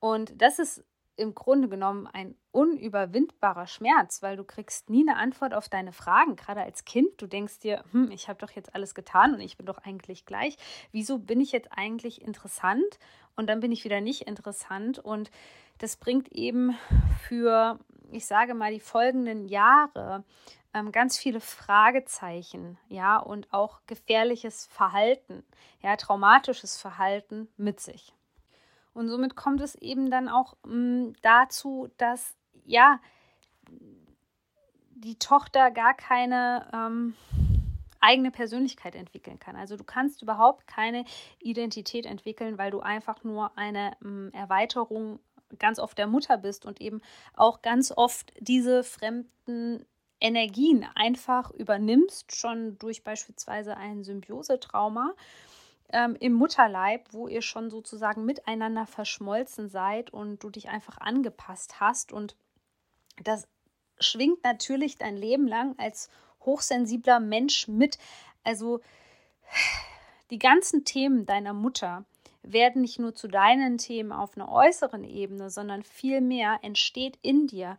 Und 0.00 0.40
das 0.40 0.58
ist 0.58 0.84
im 1.16 1.34
Grunde 1.34 1.68
genommen 1.68 2.06
ein 2.06 2.34
unüberwindbarer 2.52 3.66
Schmerz, 3.66 4.22
weil 4.22 4.36
du 4.36 4.44
kriegst 4.44 4.90
nie 4.90 5.08
eine 5.08 5.18
Antwort 5.18 5.54
auf 5.54 5.68
deine 5.68 5.92
Fragen, 5.92 6.36
gerade 6.36 6.62
als 6.62 6.84
Kind. 6.84 7.20
Du 7.20 7.26
denkst 7.26 7.58
dir, 7.60 7.84
hm, 7.92 8.10
ich 8.10 8.28
habe 8.28 8.38
doch 8.38 8.50
jetzt 8.50 8.74
alles 8.74 8.94
getan 8.94 9.34
und 9.34 9.40
ich 9.40 9.56
bin 9.56 9.66
doch 9.66 9.78
eigentlich 9.78 10.26
gleich. 10.26 10.56
Wieso 10.92 11.18
bin 11.18 11.40
ich 11.40 11.52
jetzt 11.52 11.70
eigentlich 11.72 12.22
interessant? 12.22 12.98
Und 13.34 13.48
dann 13.48 13.60
bin 13.60 13.72
ich 13.72 13.84
wieder 13.84 14.00
nicht 14.00 14.22
interessant. 14.22 14.98
Und 14.98 15.30
das 15.78 15.96
bringt 15.96 16.32
eben 16.32 16.76
für, 17.22 17.78
ich 18.10 18.26
sage 18.26 18.54
mal, 18.54 18.72
die 18.72 18.80
folgenden 18.80 19.46
Jahre 19.46 20.24
ähm, 20.74 20.92
ganz 20.92 21.18
viele 21.18 21.40
Fragezeichen, 21.40 22.78
ja, 22.88 23.18
und 23.18 23.52
auch 23.52 23.80
gefährliches 23.86 24.66
Verhalten, 24.66 25.44
ja, 25.80 25.96
traumatisches 25.96 26.78
Verhalten 26.78 27.48
mit 27.56 27.80
sich. 27.80 28.15
Und 28.96 29.08
somit 29.08 29.36
kommt 29.36 29.60
es 29.60 29.74
eben 29.74 30.10
dann 30.10 30.28
auch 30.28 30.56
mh, 30.64 30.74
mm, 30.74 31.12
dazu, 31.20 31.88
dass 31.98 32.34
ja 32.64 32.98
die 34.94 35.18
Tochter 35.18 35.70
gar 35.70 35.94
keine 35.94 36.66
ähm, 36.72 37.14
eigene 38.00 38.30
Persönlichkeit 38.30 38.94
entwickeln 38.94 39.38
kann. 39.38 39.54
Also 39.54 39.76
du 39.76 39.84
kannst 39.84 40.22
überhaupt 40.22 40.66
keine 40.66 41.04
Identität 41.38 42.06
entwickeln, 42.06 42.56
weil 42.56 42.70
du 42.70 42.80
einfach 42.80 43.22
nur 43.22 43.56
eine 43.58 43.92
ähm, 44.02 44.30
Erweiterung 44.32 45.20
ganz 45.58 45.78
oft 45.78 45.98
der 45.98 46.06
Mutter 46.06 46.38
bist 46.38 46.64
und 46.64 46.80
eben 46.80 47.02
auch 47.34 47.60
ganz 47.60 47.92
oft 47.94 48.32
diese 48.40 48.82
fremden 48.82 49.84
Energien 50.20 50.86
einfach 50.94 51.50
übernimmst, 51.50 52.34
schon 52.34 52.78
durch 52.78 53.04
beispielsweise 53.04 53.76
ein 53.76 54.02
Symbiosetrauma 54.02 55.12
ähm, 55.92 56.16
im 56.18 56.32
Mutterleib, 56.32 57.12
wo 57.12 57.28
ihr 57.28 57.42
schon 57.42 57.70
sozusagen 57.70 58.24
miteinander 58.24 58.86
verschmolzen 58.86 59.68
seid 59.68 60.10
und 60.10 60.42
du 60.42 60.50
dich 60.50 60.68
einfach 60.68 60.98
angepasst 60.98 61.80
hast. 61.80 62.12
Und 62.12 62.36
das 63.22 63.48
schwingt 63.98 64.42
natürlich 64.44 64.98
dein 64.98 65.16
Leben 65.16 65.46
lang 65.46 65.74
als 65.78 66.10
hochsensibler 66.40 67.20
Mensch 67.20 67.68
mit. 67.68 67.98
Also 68.44 68.80
die 70.30 70.38
ganzen 70.38 70.84
Themen 70.84 71.26
deiner 71.26 71.52
Mutter 71.52 72.04
werden 72.42 72.82
nicht 72.82 72.98
nur 72.98 73.14
zu 73.14 73.28
deinen 73.28 73.78
Themen 73.78 74.12
auf 74.12 74.36
einer 74.36 74.50
äußeren 74.50 75.04
Ebene, 75.04 75.50
sondern 75.50 75.82
vielmehr 75.82 76.58
entsteht 76.62 77.18
in 77.22 77.46
dir 77.46 77.78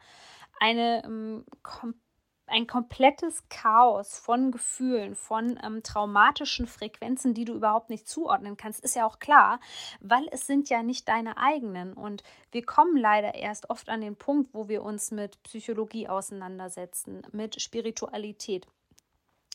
eine 0.60 1.04
ähm, 1.06 1.46
komplette 1.64 2.07
ein 2.48 2.68
komplettes 2.68 3.44
Chaos 3.50 4.18
von 4.18 4.52
Gefühlen, 4.52 5.16
von 5.16 5.60
ähm, 5.64 5.84
traumatischen 5.84 6.68
Frequenzen, 6.68 7.34
die 7.34 7.46
du 7.46 7.54
überhaupt 7.54 7.90
nicht 7.90 8.08
zuordnen 8.08 8.58
kannst, 8.58 8.84
ist 8.84 8.96
ja 8.96 9.06
auch 9.06 9.20
klar, 9.20 9.60
weil 10.00 10.28
es 10.32 10.48
sind 10.48 10.70
ja 10.70 10.84
nicht 10.84 11.08
deine 11.08 11.38
eigenen. 11.38 11.94
Und 11.94 12.24
wir 12.52 12.66
kommen 12.66 12.98
leider 12.98 13.36
erst 13.36 13.70
oft 13.70 13.90
an 13.90 14.02
den 14.02 14.16
Punkt, 14.16 14.54
wo 14.54 14.68
wir 14.68 14.84
uns 14.84 15.12
mit 15.12 15.42
Psychologie 15.44 16.08
auseinandersetzen, 16.08 17.22
mit 17.32 17.62
Spiritualität 17.62 18.68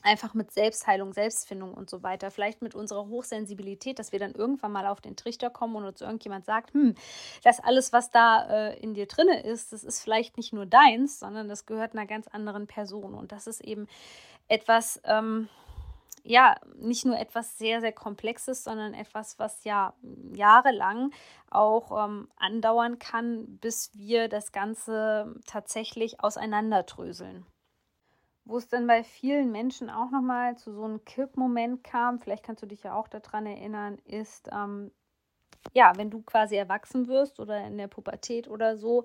einfach 0.02 0.34
mit 0.34 0.50
Selbstheilung, 0.50 1.12
Selbstfindung 1.12 1.74
und 1.74 1.88
so 1.88 2.02
weiter, 2.02 2.30
vielleicht 2.30 2.62
mit 2.62 2.74
unserer 2.74 3.06
Hochsensibilität, 3.06 3.98
dass 3.98 4.12
wir 4.12 4.18
dann 4.18 4.32
irgendwann 4.32 4.72
mal 4.72 4.86
auf 4.86 5.00
den 5.00 5.16
Trichter 5.16 5.50
kommen 5.50 5.76
und 5.76 5.84
uns 5.84 6.00
irgendjemand 6.00 6.44
sagt, 6.44 6.74
hm, 6.74 6.94
das 7.42 7.60
alles, 7.60 7.92
was 7.92 8.10
da 8.10 8.46
äh, 8.48 8.78
in 8.80 8.94
dir 8.94 9.06
drinne 9.06 9.42
ist, 9.42 9.72
das 9.72 9.84
ist 9.84 10.02
vielleicht 10.02 10.36
nicht 10.36 10.52
nur 10.52 10.66
deins, 10.66 11.20
sondern 11.20 11.48
das 11.48 11.66
gehört 11.66 11.92
einer 11.92 12.06
ganz 12.06 12.28
anderen 12.28 12.66
Person. 12.66 13.14
Und 13.14 13.32
das 13.32 13.46
ist 13.46 13.60
eben 13.60 13.86
etwas, 14.48 15.00
ähm, 15.04 15.48
ja, 16.24 16.56
nicht 16.76 17.04
nur 17.04 17.18
etwas 17.18 17.58
sehr, 17.58 17.80
sehr 17.80 17.92
Komplexes, 17.92 18.64
sondern 18.64 18.94
etwas, 18.94 19.38
was 19.38 19.64
ja 19.64 19.94
jahrelang 20.34 21.10
auch 21.50 22.04
ähm, 22.04 22.28
andauern 22.36 22.98
kann, 22.98 23.58
bis 23.58 23.90
wir 23.94 24.28
das 24.28 24.52
Ganze 24.52 25.34
tatsächlich 25.46 26.20
auseinanderdröseln 26.20 27.46
wo 28.44 28.56
es 28.56 28.68
dann 28.68 28.86
bei 28.86 29.04
vielen 29.04 29.52
Menschen 29.52 29.90
auch 29.90 30.10
nochmal 30.10 30.56
zu 30.56 30.72
so 30.72 30.84
einem 30.84 31.04
Kippmoment 31.04 31.84
kam, 31.84 32.18
vielleicht 32.18 32.44
kannst 32.44 32.62
du 32.62 32.66
dich 32.66 32.82
ja 32.82 32.94
auch 32.94 33.08
daran 33.08 33.46
erinnern, 33.46 33.98
ist, 34.04 34.48
ähm, 34.52 34.90
ja, 35.72 35.92
wenn 35.96 36.10
du 36.10 36.22
quasi 36.22 36.56
erwachsen 36.56 37.08
wirst 37.08 37.40
oder 37.40 37.64
in 37.66 37.78
der 37.78 37.88
Pubertät 37.88 38.48
oder 38.48 38.76
so, 38.76 39.04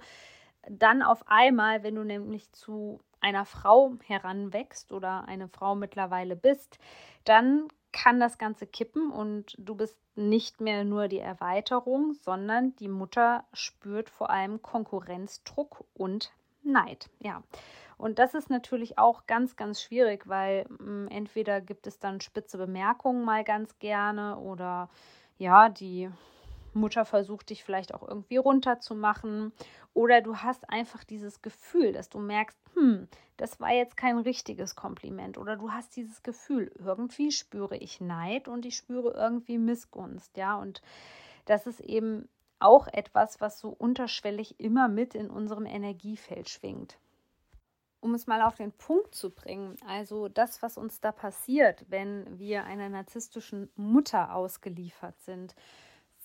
dann 0.70 1.02
auf 1.02 1.28
einmal, 1.28 1.84
wenn 1.84 1.96
du 1.96 2.04
nämlich 2.04 2.52
zu 2.52 3.00
einer 3.20 3.46
Frau 3.46 3.94
heranwächst 4.04 4.92
oder 4.92 5.26
eine 5.28 5.48
Frau 5.48 5.76
mittlerweile 5.76 6.36
bist, 6.36 6.78
dann 7.24 7.68
kann 7.92 8.20
das 8.20 8.38
Ganze 8.38 8.68
kippen 8.68 9.12
und 9.12 9.56
du 9.58 9.76
bist 9.76 9.98
nicht 10.16 10.62
mehr 10.62 10.84
nur 10.84 11.08
die 11.08 11.20
Erweiterung, 11.20 12.14
sondern 12.14 12.76
die 12.76 12.90
Mutter 12.90 13.46
spürt 13.54 14.10
vor 14.10 14.30
allem 14.30 14.62
Konkurrenzdruck 14.62 15.84
und 15.94 16.32
Neid. 16.64 17.10
Ja. 17.20 17.42
Und 17.98 18.20
das 18.20 18.36
ist 18.36 18.50
natürlich 18.50 19.00
auch 19.00 19.26
ganz, 19.26 19.56
ganz 19.56 19.82
schwierig, 19.82 20.28
weil 20.28 20.66
mh, 20.70 20.78
hm, 20.78 21.08
entweder 21.10 21.62
gibt 21.62 21.88
es 21.88 22.00
dann 22.00 22.22
spitze 22.22 22.58
Bemerkungen 22.58 23.26
mal 23.26 23.44
ganz 23.44 23.78
gerne 23.80 24.38
oder 24.38 24.90
ja, 25.38 25.70
die 25.70 26.10
Mutter 26.74 27.06
versucht 27.06 27.50
dich 27.50 27.64
vielleicht 27.64 27.94
auch 27.94 28.08
irgendwie 28.08 28.38
runterzumachen. 28.38 29.52
Oder 29.94 30.22
du 30.22 30.38
hast 30.38 30.70
einfach 30.70 31.04
dieses 31.04 31.42
Gefühl, 31.42 31.92
dass 31.92 32.10
du 32.10 32.20
merkst, 32.20 32.58
hm, 32.76 33.08
das 33.36 33.60
war 33.60 33.74
jetzt 33.74 33.98
kein 33.98 34.20
richtiges 34.20 34.76
Kompliment. 34.76 35.40
Oder 35.40 35.56
du 35.56 35.72
hast 35.72 35.96
dieses 35.96 36.22
Gefühl, 36.22 36.72
irgendwie 36.78 37.32
spüre 37.32 37.78
ich 37.78 38.00
Neid 38.00 38.48
und 38.48 38.66
ich 38.66 38.78
spüre 38.78 39.14
irgendwie 39.14 39.58
Missgunst, 39.58 40.38
ja, 40.38 40.56
und 40.58 40.82
das 41.46 41.66
ist 41.66 41.80
eben 41.80 42.30
auch 42.60 42.88
etwas, 42.88 43.40
was 43.42 43.60
so 43.60 43.70
unterschwellig 43.70 44.60
immer 44.60 44.88
mit 44.88 45.16
in 45.16 45.30
unserem 45.30 45.66
Energiefeld 45.66 46.50
schwingt 46.50 46.98
um 48.00 48.14
es 48.14 48.28
mal 48.28 48.42
auf 48.42 48.56
den 48.56 48.72
Punkt 48.72 49.16
zu 49.16 49.32
bringen, 49.32 49.76
also 49.86 50.28
das, 50.28 50.62
was 50.62 50.78
uns 50.78 51.02
da 51.02 51.12
passiert, 51.12 51.86
wenn 51.90 52.38
wir 52.38 52.64
einer 52.66 52.90
narzisstischen 52.90 53.70
Mutter 53.76 54.34
ausgeliefert 54.36 55.20
sind, 55.22 55.56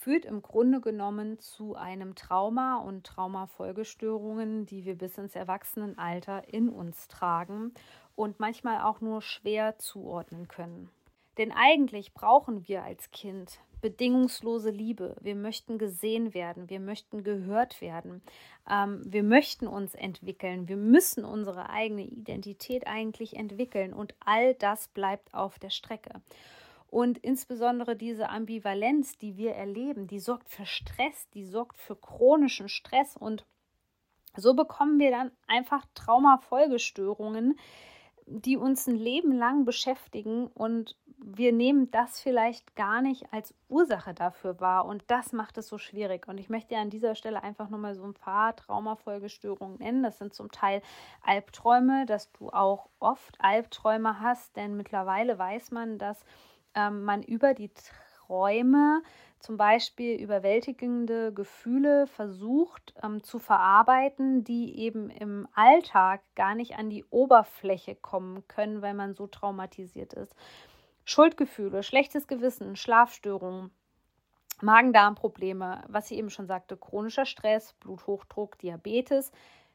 führt 0.02 0.24
im 0.24 0.42
Grunde 0.42 0.80
genommen 0.80 1.38
zu 1.38 1.76
einem 1.76 2.14
Trauma 2.14 2.76
und 2.78 3.04
Traumafolgestörungen, 3.06 4.66
die 4.66 4.84
wir 4.84 4.98
bis 4.98 5.16
ins 5.16 5.36
Erwachsenenalter 5.36 6.48
in 6.48 6.68
uns 6.68 7.06
tragen 7.06 7.72
und 8.16 8.40
manchmal 8.40 8.80
auch 8.82 9.00
nur 9.00 9.22
schwer 9.22 9.78
zuordnen 9.78 10.48
können. 10.48 10.90
Denn 11.38 11.52
eigentlich 11.52 12.14
brauchen 12.14 12.66
wir 12.68 12.82
als 12.82 13.10
Kind 13.10 13.60
bedingungslose 13.82 14.70
Liebe. 14.70 15.16
Wir 15.20 15.34
möchten 15.34 15.76
gesehen 15.76 16.32
werden, 16.32 16.70
wir 16.70 16.80
möchten 16.80 17.22
gehört 17.22 17.82
werden, 17.82 18.22
ähm, 18.70 19.02
wir 19.04 19.22
möchten 19.22 19.66
uns 19.66 19.94
entwickeln, 19.94 20.68
wir 20.68 20.78
müssen 20.78 21.26
unsere 21.26 21.68
eigene 21.68 22.04
Identität 22.04 22.86
eigentlich 22.86 23.36
entwickeln. 23.36 23.92
Und 23.92 24.14
all 24.24 24.54
das 24.54 24.88
bleibt 24.88 25.34
auf 25.34 25.58
der 25.58 25.70
Strecke. 25.70 26.22
Und 26.88 27.18
insbesondere 27.18 27.96
diese 27.96 28.28
Ambivalenz, 28.28 29.18
die 29.18 29.36
wir 29.36 29.52
erleben, 29.52 30.06
die 30.06 30.20
sorgt 30.20 30.48
für 30.48 30.66
Stress, 30.66 31.28
die 31.30 31.44
sorgt 31.44 31.76
für 31.76 31.96
chronischen 31.96 32.68
Stress. 32.68 33.16
Und 33.16 33.44
so 34.36 34.54
bekommen 34.54 34.98
wir 34.98 35.10
dann 35.10 35.32
einfach 35.46 35.84
Traumafolgestörungen, 35.94 37.58
die 38.40 38.56
uns 38.56 38.86
ein 38.86 38.96
Leben 38.96 39.32
lang 39.32 39.64
beschäftigen 39.64 40.46
und 40.48 40.96
wir 41.24 41.52
nehmen 41.52 41.90
das 41.90 42.20
vielleicht 42.20 42.74
gar 42.74 43.00
nicht 43.00 43.32
als 43.32 43.54
Ursache 43.68 44.12
dafür 44.12 44.60
wahr 44.60 44.86
und 44.86 45.04
das 45.06 45.32
macht 45.32 45.56
es 45.58 45.68
so 45.68 45.78
schwierig. 45.78 46.26
Und 46.26 46.38
ich 46.38 46.48
möchte 46.48 46.76
an 46.76 46.90
dieser 46.90 47.14
Stelle 47.14 47.42
einfach 47.42 47.68
nochmal 47.68 47.94
so 47.94 48.02
ein 48.02 48.14
paar 48.14 48.56
Traumafolgestörungen 48.56 49.78
nennen. 49.78 50.02
Das 50.02 50.18
sind 50.18 50.34
zum 50.34 50.50
Teil 50.50 50.82
Albträume, 51.22 52.06
dass 52.06 52.32
du 52.32 52.50
auch 52.50 52.88
oft 52.98 53.36
Albträume 53.38 54.20
hast, 54.20 54.56
denn 54.56 54.76
mittlerweile 54.76 55.38
weiß 55.38 55.70
man, 55.70 55.98
dass 55.98 56.24
ähm, 56.74 57.04
man 57.04 57.22
über 57.22 57.54
die 57.54 57.70
Träume 58.32 59.02
zum 59.40 59.58
Beispiel 59.58 60.18
überwältigende 60.18 61.34
Gefühle 61.34 62.06
versucht 62.06 62.94
ähm, 63.02 63.22
zu 63.22 63.38
verarbeiten, 63.38 64.42
die 64.42 64.78
eben 64.78 65.10
im 65.10 65.46
Alltag 65.52 66.22
gar 66.34 66.54
nicht 66.54 66.78
an 66.78 66.88
die 66.88 67.04
Oberfläche 67.10 67.94
kommen 67.94 68.48
können, 68.48 68.80
weil 68.80 68.94
man 68.94 69.14
so 69.14 69.26
traumatisiert 69.26 70.14
ist. 70.14 70.34
Schuldgefühle, 71.04 71.82
schlechtes 71.82 72.26
Gewissen, 72.26 72.74
Schlafstörungen, 72.74 73.70
Magen-Darm-Probleme, 74.62 75.82
was 75.88 76.10
ich 76.10 76.16
eben 76.16 76.30
schon 76.30 76.46
sagte, 76.46 76.78
chronischer 76.78 77.26
Stress, 77.26 77.74
Bluthochdruck, 77.80 78.56
Diabetes, 78.60 79.30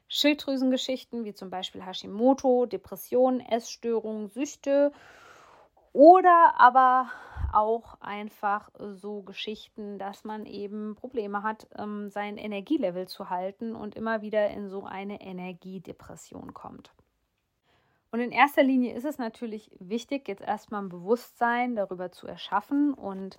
Schilddrüsengeschichten 0.08 1.24
wie 1.24 1.34
zum 1.34 1.50
Beispiel 1.50 1.84
Hashimoto, 1.84 2.66
Depressionen, 2.66 3.38
Essstörungen, 3.38 4.30
Süchte 4.30 4.90
oder 5.92 6.54
aber 6.58 7.08
auch 7.52 8.00
einfach 8.00 8.70
so 8.94 9.22
Geschichten, 9.22 9.98
dass 9.98 10.24
man 10.24 10.46
eben 10.46 10.94
Probleme 10.94 11.42
hat, 11.42 11.66
ähm, 11.76 12.10
sein 12.10 12.36
Energielevel 12.36 13.08
zu 13.08 13.30
halten 13.30 13.74
und 13.74 13.94
immer 13.94 14.22
wieder 14.22 14.48
in 14.50 14.68
so 14.68 14.84
eine 14.84 15.20
Energiedepression 15.20 16.54
kommt. 16.54 16.92
Und 18.10 18.20
in 18.20 18.32
erster 18.32 18.62
Linie 18.62 18.94
ist 18.94 19.04
es 19.04 19.18
natürlich 19.18 19.70
wichtig, 19.78 20.28
jetzt 20.28 20.42
erstmal 20.42 20.82
ein 20.82 20.88
Bewusstsein 20.88 21.76
darüber 21.76 22.10
zu 22.10 22.26
erschaffen 22.26 22.94
und 22.94 23.38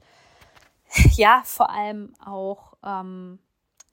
ja, 1.16 1.42
vor 1.44 1.70
allem 1.70 2.14
auch 2.24 2.74
ähm, 2.84 3.40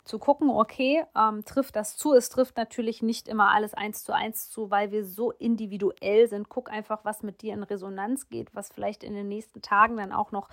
zu 0.07 0.19
gucken, 0.19 0.51
okay, 0.51 1.05
ähm, 1.17 1.45
trifft 1.45 1.77
das 1.77 1.97
zu. 1.97 2.15
Es 2.15 2.29
trifft 2.29 2.57
natürlich 2.57 3.03
nicht 3.03 3.29
immer 3.29 3.53
alles 3.53 3.75
eins 3.75 4.05
zu 4.05 4.13
eins 4.13 4.49
zu, 4.49 4.71
weil 4.71 4.93
wir 4.93 5.05
so 5.05 5.33
individuell 5.33 6.29
sind. 6.29 6.49
Guck 6.49 6.71
einfach, 6.71 7.05
was 7.05 7.23
mit 7.23 7.43
dir 7.43 7.55
in 7.55 7.63
Resonanz 7.63 8.29
geht, 8.29 8.55
was 8.55 8.71
vielleicht 8.71 9.05
in 9.05 9.15
den 9.15 9.29
nächsten 9.29 9.63
Tagen 9.63 9.97
dann 9.97 10.13
auch 10.13 10.33
noch 10.33 10.49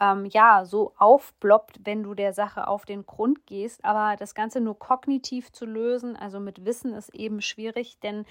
ähm, 0.00 0.26
ja 0.26 0.64
so 0.64 0.92
aufploppt, 0.98 1.80
wenn 1.84 2.02
du 2.02 2.14
der 2.14 2.32
Sache 2.32 2.68
auf 2.68 2.84
den 2.84 3.06
Grund 3.06 3.46
gehst. 3.46 3.84
Aber 3.84 4.16
das 4.16 4.34
Ganze 4.34 4.60
nur 4.60 4.78
kognitiv 4.78 5.52
zu 5.52 5.64
lösen, 5.64 6.16
also 6.16 6.40
mit 6.40 6.64
Wissen, 6.64 6.92
ist 6.92 7.14
eben 7.14 7.40
schwierig, 7.40 7.98
denn 8.00 8.24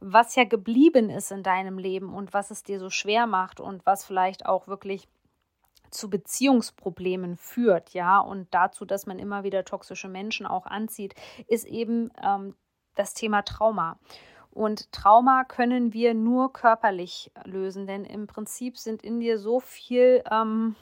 was 0.00 0.34
ja 0.34 0.44
geblieben 0.44 1.08
ist 1.08 1.32
in 1.32 1.42
deinem 1.42 1.78
Leben 1.78 2.12
und 2.12 2.34
was 2.34 2.50
es 2.50 2.62
dir 2.62 2.78
so 2.78 2.90
schwer 2.90 3.26
macht 3.26 3.60
und 3.60 3.86
was 3.86 4.04
vielleicht 4.04 4.46
auch 4.46 4.66
wirklich 4.66 5.08
zu 5.90 6.10
Beziehungsproblemen 6.10 7.36
führt, 7.36 7.90
ja, 7.90 8.18
und 8.18 8.52
dazu, 8.52 8.84
dass 8.84 9.06
man 9.06 9.18
immer 9.18 9.44
wieder 9.44 9.64
toxische 9.64 10.08
Menschen 10.08 10.46
auch 10.46 10.66
anzieht, 10.66 11.14
ist 11.46 11.66
eben 11.66 12.10
ähm, 12.22 12.54
das 12.94 13.14
Thema 13.14 13.42
Trauma. 13.42 13.98
Und 14.50 14.90
Trauma 14.90 15.44
können 15.44 15.92
wir 15.92 16.14
nur 16.14 16.52
körperlich 16.52 17.30
lösen, 17.44 17.86
denn 17.86 18.04
im 18.04 18.26
Prinzip 18.26 18.78
sind 18.78 19.02
in 19.02 19.20
dir 19.20 19.38
so 19.38 19.60
viel 19.60 20.24
ähm, 20.30 20.76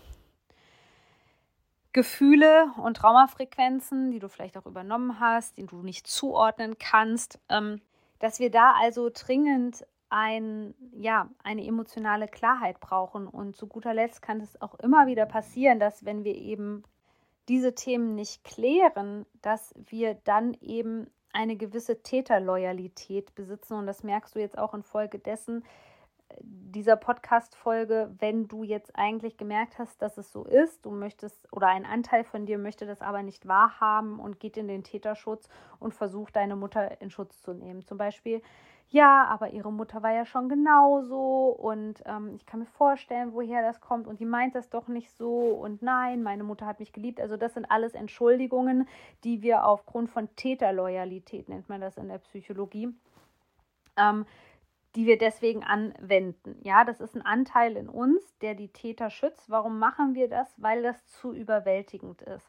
Gefühle 1.93 2.73
und 2.77 2.97
Traumafrequenzen, 2.97 4.11
die 4.11 4.19
du 4.19 4.29
vielleicht 4.29 4.57
auch 4.57 4.67
übernommen 4.67 5.19
hast, 5.21 5.57
die 5.57 5.67
du 5.67 5.83
nicht 5.83 6.07
zuordnen 6.07 6.79
kannst, 6.79 7.41
ähm, 7.49 7.81
dass 8.19 8.39
wir 8.39 8.51
da 8.51 8.75
also 8.81 9.11
dringend 9.13 9.85
ein, 10.15 10.75
ja, 10.93 11.29
eine 11.43 11.67
emotionale 11.67 12.29
Klarheit 12.29 12.79
brauchen. 12.79 13.27
Und 13.27 13.57
zu 13.57 13.67
guter 13.67 13.93
Letzt 13.93 14.23
kann 14.23 14.41
es 14.41 14.61
auch 14.63 14.77
immer 14.77 15.09
wieder 15.09 15.27
passieren, 15.27 15.81
dass 15.81 16.05
wenn 16.05 16.23
wir 16.23 16.37
eben 16.37 16.85
diese 17.49 17.75
Themen 17.75 18.15
nicht 18.15 18.45
klären, 18.45 19.27
dass 19.43 19.75
wir 19.87 20.15
dann 20.23 20.57
eben 20.61 21.11
eine 21.33 21.57
gewisse 21.57 22.01
Täterloyalität 22.01 23.35
besitzen. 23.35 23.75
Und 23.75 23.87
das 23.87 24.05
merkst 24.05 24.37
du 24.37 24.39
jetzt 24.39 24.57
auch 24.57 24.73
infolgedessen 24.73 25.65
dieser 26.41 26.97
Podcast-Folge, 26.97 28.15
wenn 28.19 28.49
du 28.49 28.63
jetzt 28.63 28.97
eigentlich 28.97 29.37
gemerkt 29.37 29.79
hast, 29.79 30.01
dass 30.01 30.17
es 30.19 30.33
so 30.33 30.45
ist, 30.45 30.85
du 30.85 30.91
möchtest 30.91 31.53
oder 31.53 31.69
ein 31.69 31.85
Anteil 31.85 32.25
von 32.25 32.47
dir 32.47 32.59
möchte 32.59 32.87
das 32.87 33.03
aber 33.03 33.23
nicht 33.23 33.47
wahrhaben 33.47 34.19
und 34.19 34.41
geht 34.41 34.57
in 34.57 34.69
den 34.69 34.83
Täterschutz 34.83 35.49
und 35.79 35.95
versucht, 35.95 36.37
deine 36.37 36.57
Mutter 36.57 37.01
in 37.01 37.11
Schutz 37.11 37.41
zu 37.43 37.53
nehmen. 37.53 37.85
Zum 37.85 37.99
Beispiel, 37.99 38.43
ja, 38.91 39.25
aber 39.25 39.51
ihre 39.51 39.73
Mutter 39.73 40.03
war 40.03 40.13
ja 40.13 40.25
schon 40.25 40.49
genauso 40.49 41.49
und 41.49 42.03
ähm, 42.07 42.35
ich 42.37 42.47
kann 42.47 42.61
mir 42.61 42.67
vorstellen, 42.67 43.33
woher 43.33 43.63
das 43.63 43.81
kommt 43.81 44.07
und 44.07 44.21
die 44.21 44.25
meint 44.25 44.55
das 44.55 44.71
doch 44.71 44.87
nicht 44.89 45.11
so 45.11 45.49
und 45.49 45.83
nein, 45.83 46.23
meine 46.23 46.45
Mutter 46.45 46.67
hat 46.67 46.79
mich 46.79 46.93
geliebt. 46.93 47.21
Also 47.21 47.37
das 47.37 47.55
sind 47.55 47.71
alles 47.71 47.95
Entschuldigungen, 47.95 48.89
die 49.25 49.43
wir 49.43 49.67
aufgrund 49.67 50.11
von 50.11 50.35
Täterloyalität, 50.37 51.49
nennt 51.49 51.69
man 51.69 51.81
das 51.81 51.97
in 51.97 52.09
der 52.09 52.19
Psychologie, 52.19 52.95
ähm, 53.97 54.27
die 54.95 55.07
wir 55.07 55.19
deswegen 55.19 55.65
anwenden. 55.65 56.57
Ja, 56.63 56.85
das 56.85 57.01
ist 57.01 57.17
ein 57.17 57.27
Anteil 57.27 57.77
in 57.77 57.89
uns, 57.89 58.39
der 58.39 58.55
die 58.55 58.69
Täter 58.69 59.11
schützt. 59.11 59.51
Warum 59.51 59.81
machen 59.81 60.15
wir 60.15 60.29
das? 60.29 60.55
Weil 60.57 60.83
das 60.83 61.05
zu 61.07 61.33
überwältigend 61.33 62.23
ist. 62.23 62.49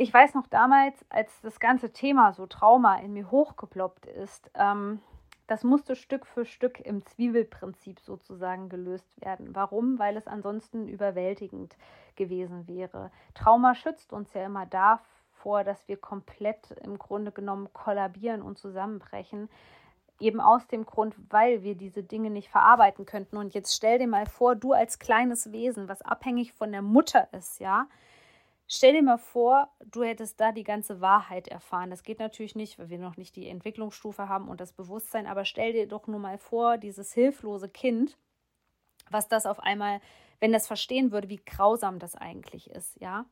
Ich 0.00 0.12
weiß 0.12 0.34
noch 0.34 0.46
damals, 0.48 1.04
als 1.10 1.40
das 1.42 1.60
ganze 1.60 1.92
Thema 1.92 2.32
so 2.32 2.46
Trauma 2.46 2.96
in 2.98 3.12
mir 3.12 3.30
hochgeploppt 3.30 4.06
ist, 4.06 4.50
ähm, 4.54 5.00
das 5.48 5.64
musste 5.64 5.96
Stück 5.96 6.26
für 6.26 6.44
Stück 6.44 6.78
im 6.78 7.04
Zwiebelprinzip 7.04 8.00
sozusagen 8.00 8.68
gelöst 8.68 9.08
werden. 9.20 9.54
Warum? 9.54 9.98
Weil 9.98 10.16
es 10.18 10.26
ansonsten 10.26 10.86
überwältigend 10.86 11.74
gewesen 12.16 12.68
wäre. 12.68 13.10
Trauma 13.34 13.74
schützt 13.74 14.12
uns 14.12 14.34
ja 14.34 14.44
immer 14.44 14.66
davor, 14.66 15.64
dass 15.64 15.88
wir 15.88 15.96
komplett 15.96 16.72
im 16.84 16.98
Grunde 16.98 17.32
genommen 17.32 17.72
kollabieren 17.72 18.42
und 18.42 18.58
zusammenbrechen. 18.58 19.48
Eben 20.20 20.40
aus 20.40 20.66
dem 20.66 20.84
Grund, 20.84 21.14
weil 21.30 21.62
wir 21.62 21.76
diese 21.76 22.02
Dinge 22.02 22.28
nicht 22.28 22.50
verarbeiten 22.50 23.06
könnten. 23.06 23.38
Und 23.38 23.54
jetzt 23.54 23.74
stell 23.74 23.98
dir 23.98 24.08
mal 24.08 24.26
vor, 24.26 24.54
du 24.54 24.74
als 24.74 24.98
kleines 24.98 25.50
Wesen, 25.50 25.88
was 25.88 26.02
abhängig 26.02 26.52
von 26.52 26.72
der 26.72 26.82
Mutter 26.82 27.26
ist, 27.32 27.58
ja, 27.58 27.86
Stell 28.70 28.92
dir 28.92 29.02
mal 29.02 29.16
vor, 29.16 29.72
du 29.80 30.02
hättest 30.02 30.38
da 30.38 30.52
die 30.52 30.62
ganze 30.62 31.00
Wahrheit 31.00 31.48
erfahren. 31.48 31.88
Das 31.88 32.02
geht 32.02 32.18
natürlich 32.18 32.54
nicht, 32.54 32.78
weil 32.78 32.90
wir 32.90 32.98
noch 32.98 33.16
nicht 33.16 33.34
die 33.34 33.48
Entwicklungsstufe 33.48 34.28
haben 34.28 34.46
und 34.46 34.60
das 34.60 34.72
Bewusstsein, 34.72 35.26
aber 35.26 35.46
stell 35.46 35.72
dir 35.72 35.88
doch 35.88 36.06
nur 36.06 36.20
mal 36.20 36.36
vor, 36.36 36.76
dieses 36.76 37.14
hilflose 37.14 37.70
Kind, 37.70 38.18
was 39.10 39.26
das 39.26 39.46
auf 39.46 39.58
einmal, 39.60 40.02
wenn 40.38 40.52
das 40.52 40.66
verstehen 40.66 41.12
würde, 41.12 41.30
wie 41.30 41.40
grausam 41.44 41.98
das 41.98 42.14
eigentlich 42.14 42.70
ist, 42.70 43.00
ja. 43.00 43.24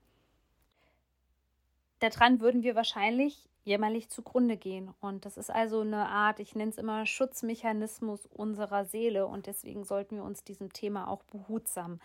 Daran 1.98 2.40
würden 2.40 2.62
wir 2.62 2.74
wahrscheinlich 2.74 3.46
jämmerlich 3.64 4.08
zugrunde 4.08 4.56
gehen. 4.56 4.94
Und 5.00 5.26
das 5.26 5.36
ist 5.36 5.50
also 5.50 5.80
eine 5.80 6.08
Art, 6.08 6.40
ich 6.40 6.54
nenne 6.54 6.70
es 6.70 6.78
immer 6.78 7.04
Schutzmechanismus 7.04 8.24
unserer 8.26 8.86
Seele 8.86 9.26
und 9.26 9.46
deswegen 9.46 9.84
sollten 9.84 10.16
wir 10.16 10.24
uns 10.24 10.44
diesem 10.44 10.72
Thema 10.72 11.08
auch 11.08 11.24
behutsam 11.24 12.00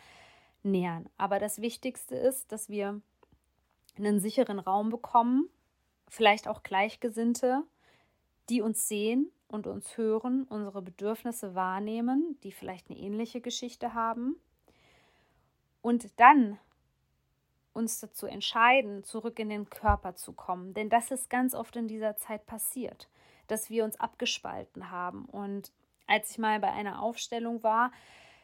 nähern. 0.63 1.09
Aber 1.17 1.39
das 1.39 1.61
Wichtigste 1.61 2.15
ist, 2.15 2.51
dass 2.51 2.67
wir 2.67 3.01
einen 3.97 4.19
sicheren 4.19 4.59
Raum 4.59 4.89
bekommen, 4.89 5.49
vielleicht 6.07 6.47
auch 6.47 6.63
Gleichgesinnte, 6.63 7.63
die 8.49 8.61
uns 8.61 8.87
sehen 8.87 9.31
und 9.47 9.67
uns 9.67 9.97
hören, 9.97 10.45
unsere 10.49 10.81
Bedürfnisse 10.81 11.55
wahrnehmen, 11.55 12.37
die 12.43 12.51
vielleicht 12.51 12.89
eine 12.89 12.99
ähnliche 12.99 13.41
Geschichte 13.41 13.93
haben. 13.93 14.35
Und 15.81 16.19
dann 16.19 16.59
uns 17.73 17.99
dazu 17.99 18.27
entscheiden, 18.27 19.03
zurück 19.03 19.39
in 19.39 19.49
den 19.49 19.69
Körper 19.69 20.15
zu 20.15 20.33
kommen. 20.33 20.73
Denn 20.73 20.89
das 20.89 21.11
ist 21.11 21.29
ganz 21.29 21.53
oft 21.55 21.75
in 21.75 21.87
dieser 21.87 22.17
Zeit 22.17 22.45
passiert, 22.45 23.09
dass 23.47 23.69
wir 23.69 23.85
uns 23.85 23.99
abgespalten 23.99 24.91
haben. 24.91 25.25
Und 25.25 25.71
als 26.07 26.31
ich 26.31 26.37
mal 26.37 26.59
bei 26.59 26.71
einer 26.71 27.01
Aufstellung 27.01 27.63
war, 27.63 27.91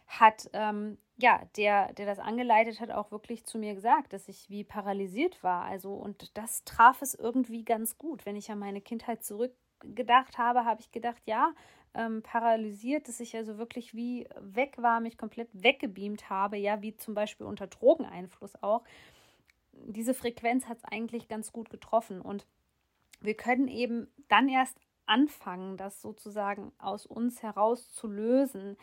hat 0.08 0.50
ähm, 0.54 0.98
ja, 1.18 1.42
der, 1.58 1.94
der 1.94 2.06
das 2.06 2.20
angeleitet 2.20 2.80
hat, 2.80 2.92
auch 2.92 3.12
wirklich 3.12 3.44
zu 3.46 3.58
mir 3.58 3.74
gesagt, 3.74 4.14
dass 4.14 4.28
ich 4.28 4.50
wie 4.50 4.64
paralysiert 4.64 5.44
war. 5.44 5.66
Also, 5.66 5.94
und 5.94 6.38
das 6.38 6.64
traf 6.64 7.02
es 7.02 7.16
irgendwie 7.16 7.66
ganz 7.66 7.98
gut. 7.98 8.26
Wenn 8.26 8.36
ich 8.36 8.52
an 8.52 8.60
meine 8.60 8.82
Kindheit 8.82 9.24
zurückgedacht 9.24 10.38
habe, 10.38 10.64
habe 10.64 10.80
ich 10.82 10.92
gedacht, 10.92 11.22
ja, 11.26 11.54
ähm, 11.96 12.22
paralysiert, 12.22 13.08
dass 13.08 13.20
ich 13.20 13.36
also 13.36 13.58
wirklich 13.58 13.96
wie 13.96 14.28
weg 14.40 14.76
war, 14.78 15.00
mich 15.00 15.18
komplett 15.18 15.50
weggebeamt 15.54 16.30
habe, 16.30 16.58
ja, 16.58 16.84
wie 16.84 16.96
zum 16.96 17.16
Beispiel 17.16 17.48
unter 17.48 17.66
Drogeneinfluss 17.66 18.62
auch. 18.62 18.84
Diese 19.74 20.14
Frequenz 20.14 20.68
hat 20.68 20.78
es 20.78 20.86
eigentlich 20.86 21.28
ganz 21.28 21.52
gut 21.52 21.72
getroffen. 21.72 22.22
Und 22.22 22.46
wir 23.22 23.34
können 23.34 23.68
eben 23.68 24.08
dann 24.28 24.50
erst 24.50 24.78
anfangen, 25.08 25.78
das 25.78 26.02
sozusagen 26.02 26.72
aus 26.78 27.08
uns 27.08 27.42
heraus 27.42 27.92
zu 27.92 28.08
lösen, 28.08 28.78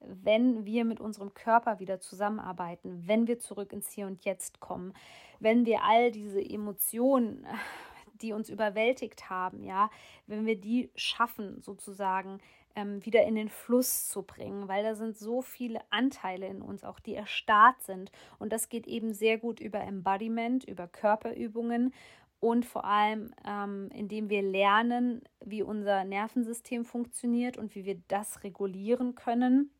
wenn 0.00 0.64
wir 0.64 0.84
mit 0.84 1.00
unserem 1.00 1.34
Körper 1.34 1.78
wieder 1.78 2.00
zusammenarbeiten, 2.00 3.02
wenn 3.06 3.26
wir 3.26 3.38
zurück 3.38 3.72
ins 3.72 3.90
Hier 3.90 4.06
und 4.06 4.24
Jetzt 4.24 4.60
kommen, 4.60 4.94
wenn 5.38 5.66
wir 5.66 5.84
all 5.84 6.10
diese 6.10 6.40
Emotionen, 6.40 7.46
die 8.22 8.32
uns 8.32 8.50
überwältigt 8.50 9.30
haben, 9.30 9.62
ja, 9.62 9.90
wenn 10.26 10.44
wir 10.44 10.60
die 10.60 10.90
schaffen, 10.94 11.62
sozusagen 11.62 12.38
ähm, 12.76 13.04
wieder 13.04 13.24
in 13.24 13.34
den 13.34 13.48
Fluss 13.48 14.08
zu 14.08 14.22
bringen, 14.22 14.68
weil 14.68 14.84
da 14.84 14.94
sind 14.94 15.16
so 15.16 15.40
viele 15.40 15.80
Anteile 15.90 16.46
in 16.46 16.60
uns, 16.60 16.84
auch 16.84 17.00
die 17.00 17.14
erstarrt 17.14 17.82
sind. 17.82 18.12
Und 18.38 18.52
das 18.52 18.68
geht 18.68 18.86
eben 18.86 19.14
sehr 19.14 19.38
gut 19.38 19.58
über 19.58 19.80
Embodiment, 19.80 20.64
über 20.64 20.86
Körperübungen 20.86 21.94
und 22.40 22.66
vor 22.66 22.84
allem, 22.84 23.34
ähm, 23.46 23.90
indem 23.94 24.28
wir 24.28 24.42
lernen, 24.42 25.22
wie 25.44 25.62
unser 25.62 26.04
Nervensystem 26.04 26.84
funktioniert 26.84 27.56
und 27.56 27.74
wie 27.74 27.84
wir 27.84 28.00
das 28.08 28.44
regulieren 28.44 29.14
können 29.14 29.70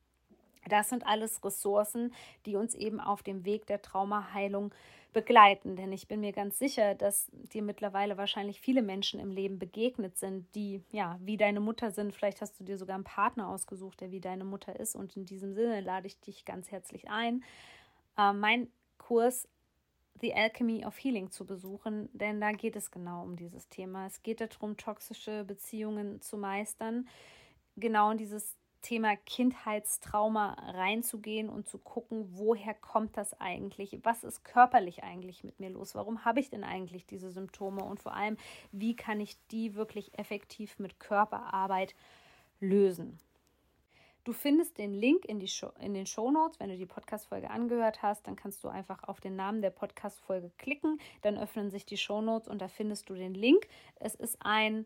Das 0.70 0.88
sind 0.88 1.06
alles 1.06 1.44
Ressourcen, 1.44 2.14
die 2.46 2.56
uns 2.56 2.74
eben 2.74 3.00
auf 3.00 3.22
dem 3.22 3.44
Weg 3.44 3.66
der 3.66 3.82
Traumaheilung 3.82 4.72
begleiten. 5.12 5.76
Denn 5.76 5.92
ich 5.92 6.08
bin 6.08 6.20
mir 6.20 6.32
ganz 6.32 6.58
sicher, 6.58 6.94
dass 6.94 7.28
dir 7.32 7.62
mittlerweile 7.62 8.16
wahrscheinlich 8.16 8.60
viele 8.60 8.82
Menschen 8.82 9.20
im 9.20 9.30
Leben 9.30 9.58
begegnet 9.58 10.16
sind, 10.16 10.46
die 10.54 10.82
ja 10.90 11.18
wie 11.20 11.36
deine 11.36 11.60
Mutter 11.60 11.90
sind. 11.90 12.14
Vielleicht 12.14 12.40
hast 12.40 12.58
du 12.60 12.64
dir 12.64 12.78
sogar 12.78 12.94
einen 12.94 13.04
Partner 13.04 13.48
ausgesucht, 13.48 14.00
der 14.00 14.10
wie 14.10 14.20
deine 14.20 14.44
Mutter 14.44 14.78
ist. 14.78 14.94
Und 14.94 15.16
in 15.16 15.26
diesem 15.26 15.54
Sinne 15.54 15.80
lade 15.80 16.06
ich 16.06 16.20
dich 16.20 16.44
ganz 16.44 16.70
herzlich 16.70 17.10
ein, 17.10 17.44
äh, 18.16 18.32
mein 18.32 18.68
Kurs 18.98 19.48
The 20.20 20.34
Alchemy 20.34 20.84
of 20.84 21.02
Healing 21.02 21.30
zu 21.30 21.46
besuchen, 21.46 22.10
denn 22.12 22.40
da 22.40 22.52
geht 22.52 22.76
es 22.76 22.90
genau 22.90 23.22
um 23.22 23.36
dieses 23.36 23.68
Thema. 23.68 24.06
Es 24.06 24.22
geht 24.22 24.40
darum, 24.40 24.76
toxische 24.76 25.44
Beziehungen 25.44 26.20
zu 26.20 26.36
meistern. 26.36 27.08
Genau 27.76 28.10
in 28.10 28.18
dieses 28.18 28.56
Thema 28.80 29.16
Kindheitstrauma 29.16 30.54
reinzugehen 30.54 31.48
und 31.48 31.68
zu 31.68 31.78
gucken, 31.78 32.28
woher 32.32 32.74
kommt 32.74 33.16
das 33.16 33.38
eigentlich? 33.40 33.98
Was 34.02 34.24
ist 34.24 34.44
körperlich 34.44 35.02
eigentlich 35.02 35.44
mit 35.44 35.60
mir 35.60 35.70
los? 35.70 35.94
Warum 35.94 36.24
habe 36.24 36.40
ich 36.40 36.50
denn 36.50 36.64
eigentlich 36.64 37.06
diese 37.06 37.30
Symptome? 37.30 37.84
Und 37.84 38.00
vor 38.00 38.14
allem, 38.14 38.36
wie 38.72 38.96
kann 38.96 39.20
ich 39.20 39.36
die 39.50 39.74
wirklich 39.74 40.18
effektiv 40.18 40.78
mit 40.78 40.98
Körperarbeit 41.00 41.94
lösen? 42.60 43.18
Du 44.24 44.34
findest 44.34 44.76
den 44.76 44.92
Link 44.92 45.24
in, 45.24 45.40
die 45.40 45.48
Show, 45.48 45.72
in 45.80 45.94
den 45.94 46.06
Show 46.06 46.30
Notes. 46.30 46.60
Wenn 46.60 46.68
du 46.68 46.76
die 46.76 46.86
Podcast-Folge 46.86 47.50
angehört 47.50 48.02
hast, 48.02 48.26
dann 48.26 48.36
kannst 48.36 48.62
du 48.62 48.68
einfach 48.68 49.02
auf 49.04 49.18
den 49.20 49.34
Namen 49.34 49.62
der 49.62 49.70
Podcast-Folge 49.70 50.50
klicken. 50.58 51.00
Dann 51.22 51.38
öffnen 51.38 51.70
sich 51.70 51.86
die 51.86 51.96
Show 51.96 52.20
Notes 52.20 52.46
und 52.46 52.60
da 52.60 52.68
findest 52.68 53.08
du 53.08 53.14
den 53.14 53.32
Link. 53.32 53.66
Es 53.96 54.14
ist 54.14 54.36
ein 54.40 54.84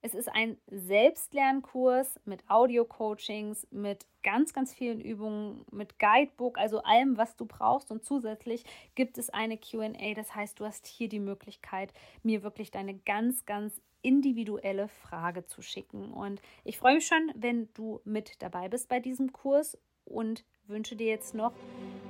es 0.00 0.14
ist 0.14 0.28
ein 0.28 0.56
Selbstlernkurs 0.68 2.20
mit 2.24 2.48
Audio-Coachings, 2.48 3.66
mit 3.70 4.06
ganz, 4.22 4.52
ganz 4.52 4.72
vielen 4.72 5.00
Übungen, 5.00 5.64
mit 5.72 5.98
Guidebook, 5.98 6.58
also 6.58 6.82
allem, 6.82 7.16
was 7.16 7.36
du 7.36 7.46
brauchst. 7.46 7.90
Und 7.90 8.04
zusätzlich 8.04 8.64
gibt 8.94 9.18
es 9.18 9.30
eine 9.30 9.58
QA. 9.58 10.14
Das 10.14 10.34
heißt, 10.34 10.60
du 10.60 10.64
hast 10.64 10.86
hier 10.86 11.08
die 11.08 11.20
Möglichkeit, 11.20 11.92
mir 12.22 12.42
wirklich 12.42 12.70
deine 12.70 12.94
ganz, 12.94 13.44
ganz 13.44 13.80
individuelle 14.02 14.88
Frage 14.88 15.44
zu 15.46 15.62
schicken. 15.62 16.12
Und 16.12 16.40
ich 16.64 16.78
freue 16.78 16.94
mich 16.94 17.06
schon, 17.06 17.32
wenn 17.34 17.68
du 17.74 18.00
mit 18.04 18.40
dabei 18.40 18.68
bist 18.68 18.88
bei 18.88 19.00
diesem 19.00 19.32
Kurs 19.32 19.76
und 20.04 20.44
wünsche 20.68 20.94
dir 20.94 21.08
jetzt 21.08 21.34
noch 21.34 21.52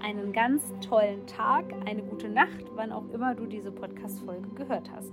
einen 0.02 0.32
ganz 0.32 0.62
tollen 0.86 1.26
Tag, 1.26 1.72
eine 1.86 2.02
gute 2.02 2.28
Nacht, 2.28 2.64
wann 2.74 2.92
auch 2.92 3.08
immer 3.10 3.34
du 3.34 3.46
diese 3.46 3.72
Podcast-Folge 3.72 4.50
gehört 4.50 4.90
hast. 4.90 5.12